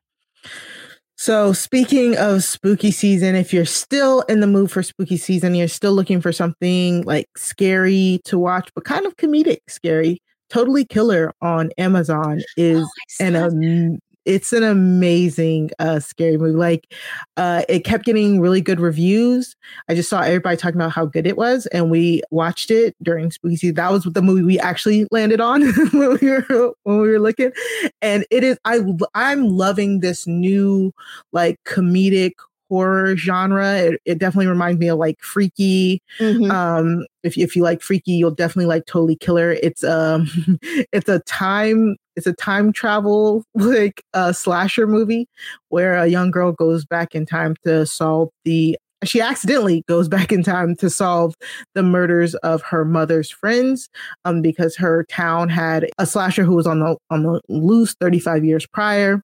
[1.15, 5.67] So, speaking of spooky season, if you're still in the mood for spooky season, you're
[5.67, 10.21] still looking for something like scary to watch, but kind of comedic scary,
[10.51, 13.97] Totally Killer on Amazon is Oh, an um,
[14.27, 16.57] it's an amazing uh scary movie.
[16.57, 16.93] Like
[17.37, 19.55] uh it kept getting really good reviews.
[19.87, 23.31] I just saw everybody talking about how good it was and we watched it during
[23.31, 23.75] spooky season.
[23.75, 25.61] That was the movie we actually landed on
[25.93, 27.51] when we were when we were looking.
[28.01, 28.81] And it is I
[29.15, 30.93] I'm loving this new
[31.31, 32.33] like comedic
[32.69, 33.75] horror genre.
[33.75, 36.01] It, it definitely reminds me of like Freaky.
[36.19, 36.51] Mhm.
[36.51, 39.51] Um, if you, if you like Freaky, you'll definitely like Totally Killer.
[39.51, 40.29] It's um,
[40.91, 45.27] it's a time it's a time travel like uh, slasher movie
[45.69, 48.77] where a young girl goes back in time to solve the.
[49.03, 51.35] She accidentally goes back in time to solve
[51.75, 53.87] the murders of her mother's friends,
[54.25, 58.43] um, because her town had a slasher who was on the on the loose 35
[58.43, 59.21] years prior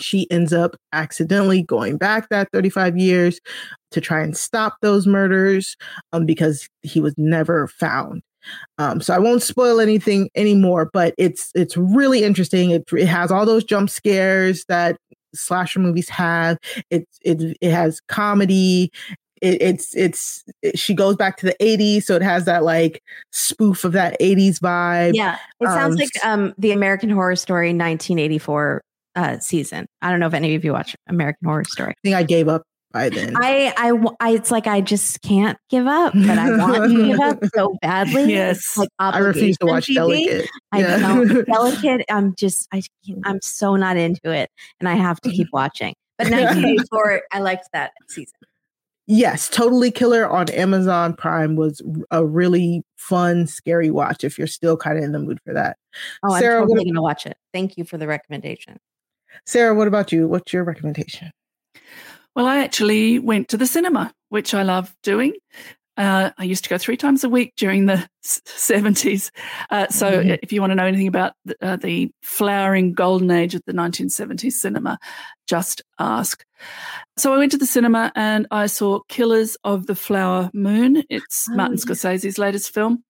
[0.00, 3.40] she ends up accidentally going back that 35 years
[3.90, 5.76] to try and stop those murders
[6.12, 8.22] um, because he was never found.
[8.78, 12.70] Um, so I won't spoil anything anymore, but it's it's really interesting.
[12.70, 14.96] It, it has all those jump scares that
[15.34, 16.58] slasher movies have.
[16.90, 18.90] It it it has comedy.
[19.42, 23.02] It, it's it's it, she goes back to the 80s, so it has that like
[23.32, 25.12] spoof of that 80s vibe.
[25.14, 28.82] yeah, it sounds um, like um, the American Horror Story 1984
[29.16, 29.86] uh, season.
[30.02, 31.90] I don't know if any of you watch American Horror Story.
[31.92, 33.34] I think I gave up by then.
[33.36, 33.72] I,
[34.20, 37.76] I, it's like I just can't give up, but I want to give up so
[37.82, 38.32] badly.
[38.32, 38.76] Yes.
[38.76, 39.94] Like I refuse to watch TV.
[39.94, 40.50] Delicate.
[40.72, 40.96] I Yeah.
[40.96, 42.04] know delicate.
[42.10, 42.82] I'm just I
[43.24, 44.50] I'm so not into it,
[44.80, 45.94] and I have to keep watching.
[46.18, 48.34] But 1984, I liked that season.
[49.06, 51.82] Yes, Totally Killer on Amazon Prime was
[52.12, 55.76] a really fun, scary watch if you're still kind of in the mood for that.
[56.22, 57.36] Oh, I'm Sarah, totally gonna watch it.
[57.52, 58.78] Thank you for the recommendation.
[59.46, 60.26] Sarah, what about you?
[60.28, 61.30] What's your recommendation?
[62.36, 65.34] Well, I actually went to the cinema, which I love doing.
[65.96, 69.30] Uh, I used to go three times a week during the 70s.
[69.70, 70.38] Uh, so, Mhm.
[70.42, 73.72] if you want to know anything about the, uh, the flowering golden age of the
[73.72, 74.98] 1970s cinema,
[75.46, 76.44] just ask.
[77.18, 81.02] So, I went to the cinema and I saw Killers of the Flower Moon.
[81.10, 81.84] It's Oh, Martin yeah.
[81.84, 83.04] Scorsese's latest film.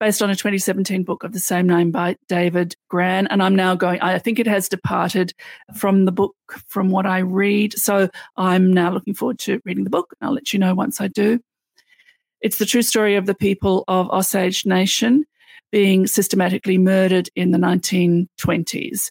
[0.00, 3.26] Based on a 2017 book of the same name by David Grann.
[3.26, 5.34] And I'm now going, I think it has departed
[5.74, 6.36] from the book
[6.68, 7.76] from what I read.
[7.76, 10.14] So I'm now looking forward to reading the book.
[10.20, 11.40] I'll let you know once I do.
[12.40, 15.24] It's the true story of the people of Osage Nation
[15.72, 19.10] being systematically murdered in the 1920s.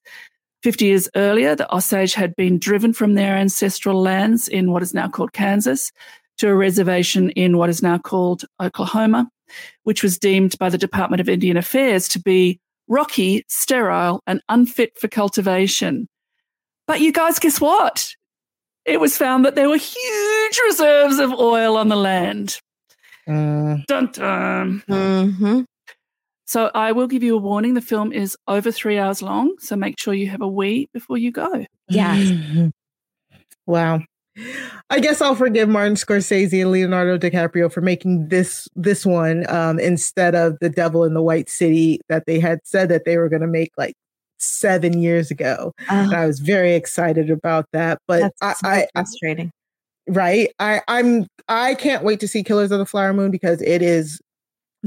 [0.64, 4.94] 50 years earlier, the Osage had been driven from their ancestral lands in what is
[4.94, 5.92] now called Kansas
[6.38, 9.30] to a reservation in what is now called Oklahoma,
[9.84, 14.98] which was deemed by the Department of Indian Affairs to be rocky, sterile, and unfit
[14.98, 16.08] for cultivation.
[16.88, 18.14] But you guys, guess what?
[18.86, 22.60] It was found that there were huge reserves of oil on the land.
[23.28, 24.84] Uh, Dun dun.
[24.88, 25.62] Mm-hmm.
[26.46, 27.74] So I will give you a warning.
[27.74, 31.18] The film is over three hours long, so make sure you have a wee before
[31.18, 31.66] you go.
[31.90, 32.70] Yeah.
[33.66, 34.00] wow.
[34.90, 39.80] I guess I'll forgive Martin Scorsese and Leonardo DiCaprio for making this this one um,
[39.80, 43.30] instead of The Devil in the White City that they had said that they were
[43.30, 43.96] going to make like
[44.38, 45.74] seven years ago.
[45.90, 49.52] And I was very excited about that, but I, That's so I, I frustrating.
[50.08, 53.82] right i i'm i can't wait to see killers of the flower moon because it
[53.82, 54.22] is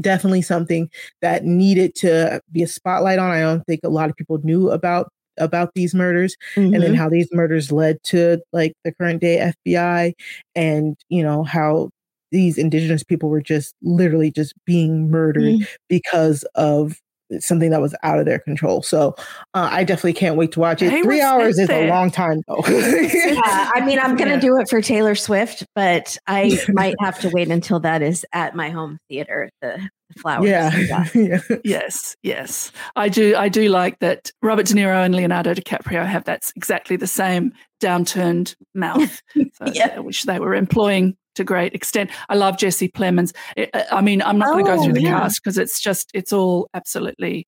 [0.01, 0.89] definitely something
[1.21, 4.71] that needed to be a spotlight on i don't think a lot of people knew
[4.71, 6.97] about about these murders and then Mhm.
[6.97, 10.13] how these murders led to like the current day fbi
[10.55, 11.91] and you know how
[12.31, 15.67] these indigenous people were just literally just being murdered Mhm.
[15.89, 16.97] because of
[17.39, 19.15] something that was out of their control so
[19.55, 22.43] uh, i definitely can't wait to watch it They three hours is a long time
[22.49, 24.37] though Yeah, I mean, I'm to Yeah.
[24.41, 28.55] do it for Taylor Swift, but I might have to wait until that is at
[28.57, 29.49] my home theater.
[29.63, 29.89] The, the
[30.19, 30.49] flowers.
[30.49, 32.73] yeah yeah Yes, yes.
[32.97, 36.97] I do I do like that Robert De Niro and Leonardo DiCaprio have that exactly
[36.97, 39.21] the same downturned mouth.
[39.35, 39.99] So Yeah.
[40.01, 42.11] which they were employing to great extent.
[42.29, 43.33] I love Jesse Plemons.
[43.57, 45.21] I- I I mean, I'm not going to go Oh, through the yeah.
[45.21, 47.47] cast because it's just it's all absolutely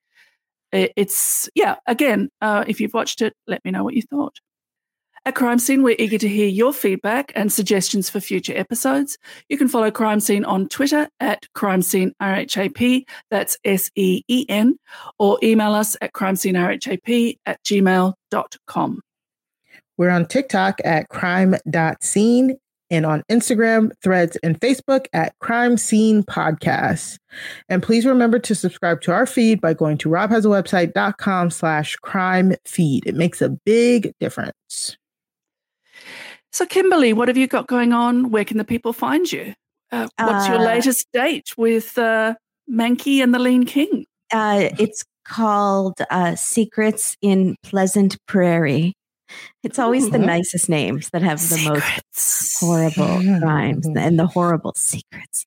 [0.72, 4.34] it's yeah, again, uh, if you've watched it, let me know what you thought.
[5.24, 9.16] At Crime Seen, we're eager to hear your feedback and suggestions for future episodes.
[9.48, 14.44] You can follow Crime Seen on Twitter at Crime Seen RHAP, that's S E E
[14.48, 14.76] N,
[15.20, 19.00] or email us at crime seen rhap at gmail.com.
[19.96, 22.56] We're on TikTok at crime.seen
[22.90, 27.18] and on Instagram, threads, and Facebook at Crime Seen Podcasts.
[27.68, 33.06] And please remember to subscribe to our feed by going to robhasawebsite.com slash crime feed.
[33.06, 34.96] It makes a big difference.
[36.52, 38.30] So, Kimberly, what have you got going on?
[38.30, 39.54] Where can the people find you?
[39.90, 42.34] Uh, what's your Uh, latest date with uh,
[42.70, 44.04] Mankey and the Lean King?
[44.32, 48.94] Uh, it's called uh, Secrets in Pleasant Prairie.
[49.62, 52.60] It's always the nicest names that have the most Secrets.
[52.60, 55.46] horrible crimes and the horrible secrets.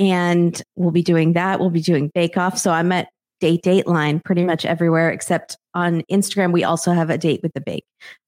[0.00, 1.60] And we'll be doing that.
[1.60, 2.58] We'll be doing Bake Off.
[2.58, 6.52] So I'm at Date Dateline pretty much everywhere except on Instagram.
[6.52, 7.84] We also have a date with the bake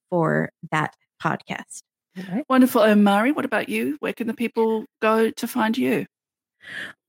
[0.09, 0.93] for that
[1.23, 1.81] podcast.
[2.49, 2.83] Wonderful.
[2.83, 3.97] And Mari, what about you?
[3.99, 6.05] Where can the people go to find you?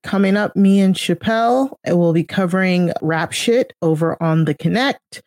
[0.03, 5.23] Coming up, me and Chappelle will be covering rap shit over on the Connect.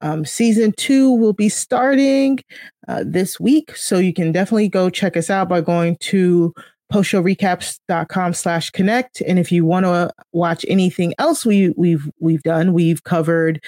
[0.00, 2.40] Um, season two will be starting
[2.88, 6.52] uh, this week, so you can definitely go check us out by going to
[6.92, 9.20] postshowrecaps.com slash connect.
[9.22, 13.62] And if you want to watch anything else we we've we've done, we've covered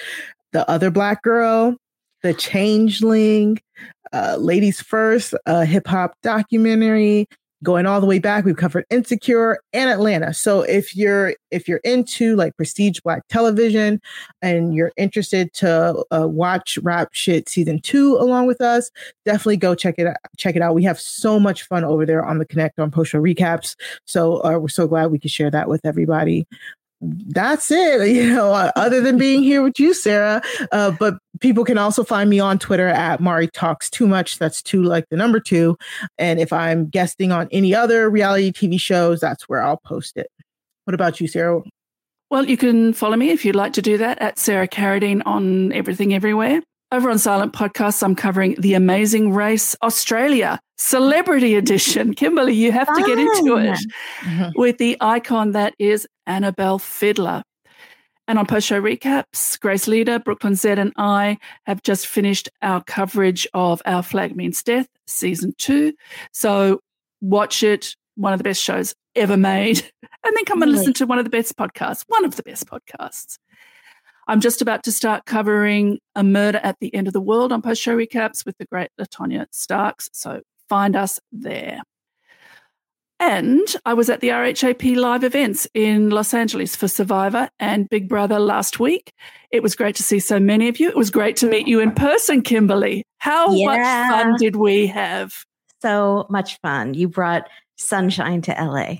[0.51, 1.75] the other black girl,
[2.21, 3.59] the changeling,
[4.13, 7.27] uh, ladies first, a hip hop documentary,
[7.63, 10.33] going all the way back we've covered insecure and atlanta.
[10.33, 13.99] So if you're if you're into like prestige black television
[14.41, 18.89] and you're interested to uh, watch rap shit season two along with us
[19.25, 20.73] definitely go check it out check it out.
[20.73, 23.75] We have so much fun over there on the connect on post show recaps.
[24.05, 26.47] So uh, we're so glad we could share that with everybody
[27.01, 30.41] that's it you know uh, other than being here with you sarah
[30.71, 34.61] uh, but people can also find me on twitter at mari talks too much that's
[34.61, 35.77] two like the number two
[36.17, 40.27] and if I'm guesting on any other reality TV shows, that's where I'll post it.
[40.85, 41.61] What about you, Sarah?
[42.29, 45.71] Well, you can follow me if you'd like to do that at Sarah Carradine on
[45.73, 46.61] everything everywhere.
[46.91, 52.13] Over on Silent Podcasts, I'm covering The Amazing Race Australia Celebrity Edition.
[52.15, 53.77] Kimberly, you have to get into Fun.
[54.47, 57.43] it with the icon that is Annabelle Fiddler.
[58.27, 61.37] And on post show recaps, Grace Leader, Brooklyn Z, and I
[61.67, 65.93] have just finished our coverage of Our Flag Means Death season two.
[66.31, 66.79] So
[67.21, 69.83] watch it, one of the best shows ever made.
[70.21, 70.79] And then come and Really?
[70.79, 73.37] listen to one of the best podcasts, one of the best podcasts.
[74.29, 77.63] I'm just about to start covering A Murder at the End of the World on
[77.63, 80.07] post show recaps with the great Latonia Starks.
[80.13, 81.81] So find us there.
[83.19, 88.07] And I was at the RHAP live events in Los Angeles for Survivor and Big
[88.07, 89.11] Brother last week.
[89.51, 90.89] It was great to see so many of you.
[90.89, 93.03] It was great to meet you in person, Kimberly.
[93.17, 93.65] How Yeah.
[93.65, 95.33] much fun did we have?
[95.81, 96.93] So much fun.
[96.93, 98.97] You brought sunshine to LA.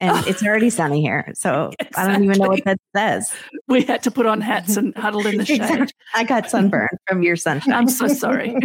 [0.00, 1.30] And it's already sunny here.
[1.34, 3.32] So I don't even know what that says.
[3.68, 5.60] We had to put on hats and huddle in the shade.
[5.60, 5.94] Exactly.
[6.14, 7.74] I got sunburned from your sunshine.
[7.74, 8.56] I'm so sorry.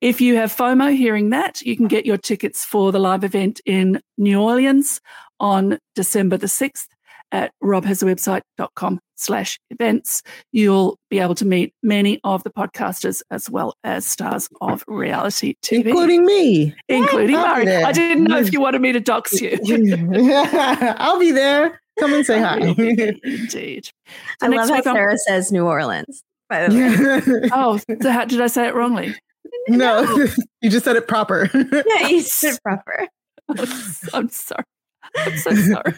[0.00, 3.60] if you have FOMO hearing that, you can get your tickets for the live event
[3.66, 5.00] in New Orleans
[5.38, 6.86] on December the 6th
[7.36, 10.22] at robhasawebsite.com slash events.
[10.52, 15.54] You'll be able to meet many of the podcasters as well as stars of reality
[15.62, 15.86] TV.
[15.86, 16.74] including me.
[16.88, 17.76] including I'll Mari.
[17.76, 19.58] I didn't know if you wanted me to dox you.
[20.98, 21.80] I'll be there.
[21.98, 22.58] Come and say hi.
[23.22, 23.86] Indeed.
[23.86, 23.92] So
[24.42, 26.22] I love how week I'm- Sarah says New Orleans.
[26.48, 26.74] By the
[27.42, 27.50] way.
[27.52, 29.14] Oh, so how, did I say it wrongly?
[29.68, 30.02] no,
[30.60, 31.50] you just said it proper.
[31.52, 33.08] Yeah, you said it proper.
[34.14, 34.64] I'm sorry.
[35.16, 35.94] I'm so sorry.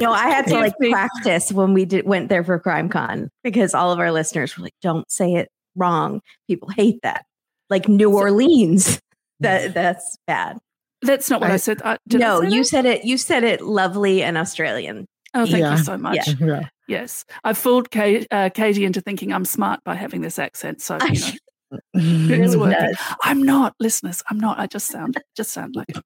[0.00, 3.92] No, I had to like practice when we did went there for CrimeCon because all
[3.92, 7.24] of our listeners were like, "Don't say it wrong." People hate that.
[7.70, 9.00] Like New Orleans,
[9.40, 10.58] that that's bad.
[11.02, 11.82] That's not what I, I- said.
[11.84, 12.64] I, did I no, say you that?
[12.68, 13.04] said it.
[13.04, 15.06] You said it lovely and Australian.
[15.34, 15.76] Oh, thank Yeah.
[15.76, 16.16] you so much.
[16.26, 16.34] Yeah.
[16.40, 16.68] yeah.
[16.86, 20.80] Yes, I fooled Kate, uh, Katie into thinking I'm smart by having this accent.
[20.82, 21.28] So you know,
[21.72, 22.78] It it's really working.
[22.88, 22.96] does.
[23.24, 24.22] I'm not, listeners.
[24.30, 24.58] I'm not.
[24.60, 25.96] I just sound just sound like it.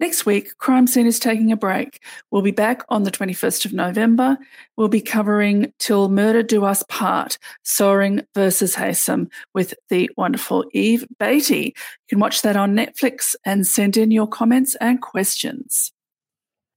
[0.00, 2.02] Next week, Crime Seen is taking a break.
[2.30, 4.36] We'll be back on the 21st of November.
[4.76, 11.06] We'll be covering Till Murder Do Us Part, Soering versus Haysom with the wonderful Eve
[11.20, 11.66] Batey.
[11.66, 11.72] You
[12.08, 15.92] can watch that on Netflix and send in your comments and questions.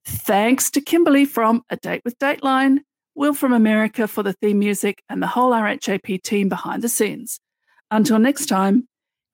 [0.05, 2.79] Thanks to Kimberly from A Date with Dateline,
[3.15, 7.39] Will from America for the theme music, and the whole RHAP team behind the scenes.
[7.89, 8.87] Until next time,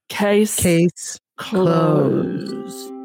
[0.07, 3.02] case, Case closed.